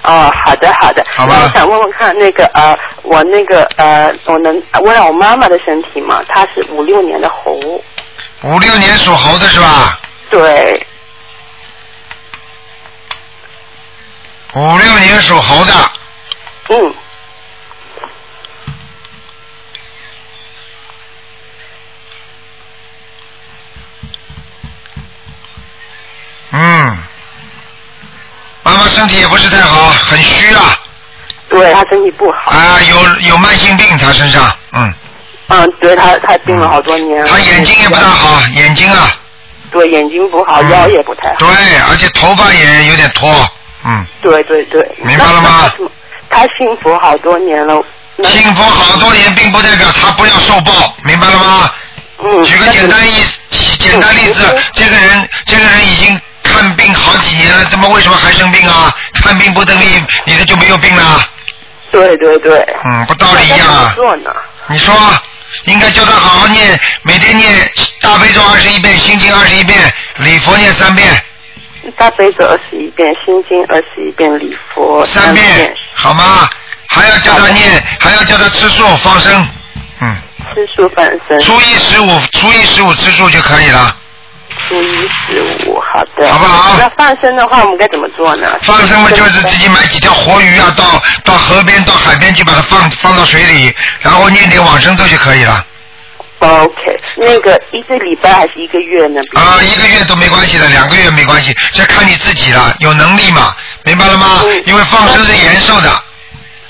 [0.03, 1.03] 哦，好的好的。
[1.09, 6.21] 好吧我想问问看，那个呃，我那个呃，我能问问我妈妈的身体吗？
[6.29, 7.59] 她是五六年的猴。
[8.43, 9.99] 五六年属猴的是吧？
[10.29, 10.85] 对。
[14.53, 15.73] 五六年属猴的。
[16.69, 16.93] 嗯。
[26.57, 26.97] 嗯，
[28.63, 30.79] 妈妈身体也不是太好，很虚啊。
[31.49, 32.51] 对她身体不好。
[32.51, 34.93] 啊，有有慢性病，她身上，嗯。
[35.47, 37.29] 嗯，对她她病了好多年了。
[37.29, 39.11] 她眼睛也不大好，眼睛啊。
[39.69, 41.35] 对，眼睛不好，腰也不太好。
[41.39, 41.47] 对，
[41.89, 43.29] 而且头发也有点脱，
[43.83, 44.05] 嗯。
[44.21, 44.81] 对对对。
[45.03, 45.69] 明白了吗？
[46.29, 47.83] 她幸福好多年了。
[48.23, 51.71] 幸福好多年，并不代表他不要受报，明白了吗？
[52.23, 52.41] 嗯。
[52.43, 53.23] 举个简单一
[53.77, 54.41] 简单例子，
[54.73, 56.19] 这个人这个人已经
[56.55, 58.95] 看病好几年了，怎么为什么还生病啊？
[59.21, 61.21] 看病不等于你的就没有病了？
[61.91, 62.65] 对对对。
[62.85, 63.93] 嗯，不道理一样啊。
[64.67, 64.95] 你说，
[65.65, 67.53] 应该叫他好好念，每天念
[67.99, 71.21] 大悲咒二十一遍，心经二十一遍，礼佛念三遍，
[71.97, 76.49] 大悲咒二十一遍，心经二十一遍，礼佛三遍，好吗？
[76.87, 79.47] 还要叫他念，还要叫他吃素放生，
[79.99, 80.15] 嗯，
[80.53, 81.41] 吃素放生。
[81.41, 83.95] 初一十五，初一十五吃素就可以了，
[84.67, 86.27] 初一十五，好的。
[86.33, 86.61] 好不好？
[86.63, 86.77] 好。
[86.77, 88.47] 那放生的话，我们该怎么做呢？
[88.61, 95.65] 放生嘛，就是自己买几条活鱼啊，到到河边、到海边去把它放放到水里，然后念点往生咒就可以了。
[96.39, 99.21] OK，那个一个礼拜还是一个月呢？
[99.35, 104.41] 啊，一个月都没关系的，两个月没关系，这看你自己了，有能力嘛，明白了吗？
[104.65, 105.89] 因为放生是延寿的。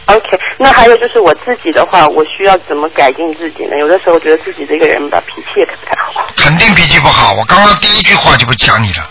[0.07, 3.77] OK，那还有就是我自己的话，我需要怎么改进自己呢？
[3.79, 6.27] 有的时候觉得自己这个人吧，脾气也不太好。
[6.37, 9.09] 肯定脾气不好，我刚刚第一句话就不讲你了。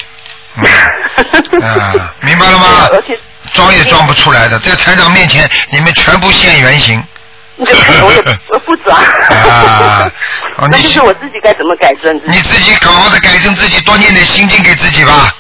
[0.56, 2.88] 嗯， 啊，明白了吗？
[2.92, 3.18] 而且
[3.52, 7.02] 装也装不出来的，在台长面前，你们全部现原形。
[7.56, 8.96] 我也我不装。
[8.98, 10.10] 啊，
[10.58, 12.36] 哦那就是我自己该怎么改正自己？
[12.36, 15.34] 你自己好好的改正自己，多念点心经给自己吧。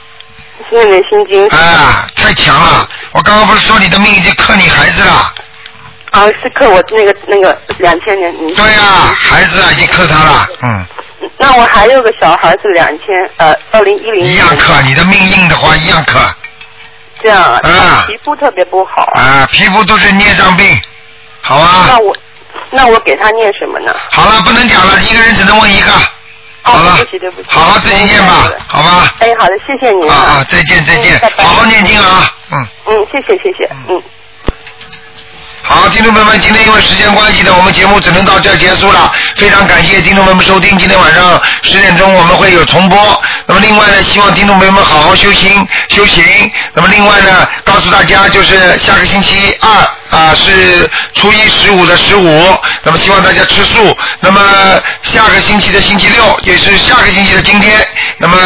[0.70, 1.46] 念点心经。
[1.48, 2.88] 啊，太强了！
[3.12, 5.32] 我刚刚不是说你的命已经克你孩子了？
[6.14, 8.32] 啊，是克我那个那个两千年。
[8.54, 10.86] 对呀、孩子啊，已经克他了，嗯。
[11.38, 13.06] 那我还有个小孩是两千
[13.38, 16.20] 呃二零一零一样克，你的命硬的话一样克。
[17.20, 19.02] 这样啊，啊皮肤特别不好。
[19.14, 20.80] 啊，皮肤都是孽障病，
[21.40, 21.86] 好啊。
[21.88, 22.16] 那我
[22.70, 23.92] 那我给他念什么呢？
[24.10, 25.90] 好了，不能讲了，一个人只能问一个。
[26.62, 27.48] 好了，对不起对不起。
[27.50, 29.12] 好好自己念吧，好吧。
[29.18, 32.66] 哎，好的，谢谢您啊啊，再见再见，好好念经啊，嗯。
[32.86, 34.00] 嗯，谢谢谢谢，嗯。
[35.66, 39.10] 好，听众朋友们，今天因为时间关系呢，我们节目只能到这儿结束了。
[39.34, 43.22] 非常感谢听众朋友们收听，今天晚上十点钟我们会有重播。
[43.46, 46.22] 那么另外呢，希望听众朋友们好好修心修行。
[46.74, 49.70] 那么另外呢，告诉大家就是下个星期二
[50.18, 53.96] 啊是初一十五的十五，那么希望大家吃素。
[54.20, 54.40] 那么
[55.02, 57.72] 下个星期的星期六也是下个星期的今天，
[58.18, 58.36] 那么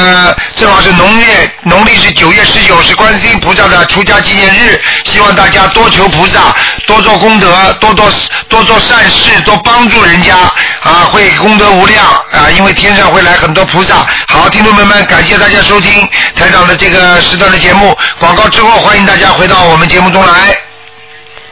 [0.56, 6.54] 正好是农月农历是九月十九，是观世音菩萨的出家纪念日，希望大家多求菩萨，
[6.86, 8.06] 多做功德，多做
[8.51, 10.36] 多做善事，多帮助人家
[10.82, 14.06] 啊，会功德无量啊，因为天上会来很多菩萨。
[14.26, 16.06] 好，听众朋友们，感谢大家收听
[16.36, 20.67] 台长的这个时段的节目，广告之后欢迎大家回到我们节目中来。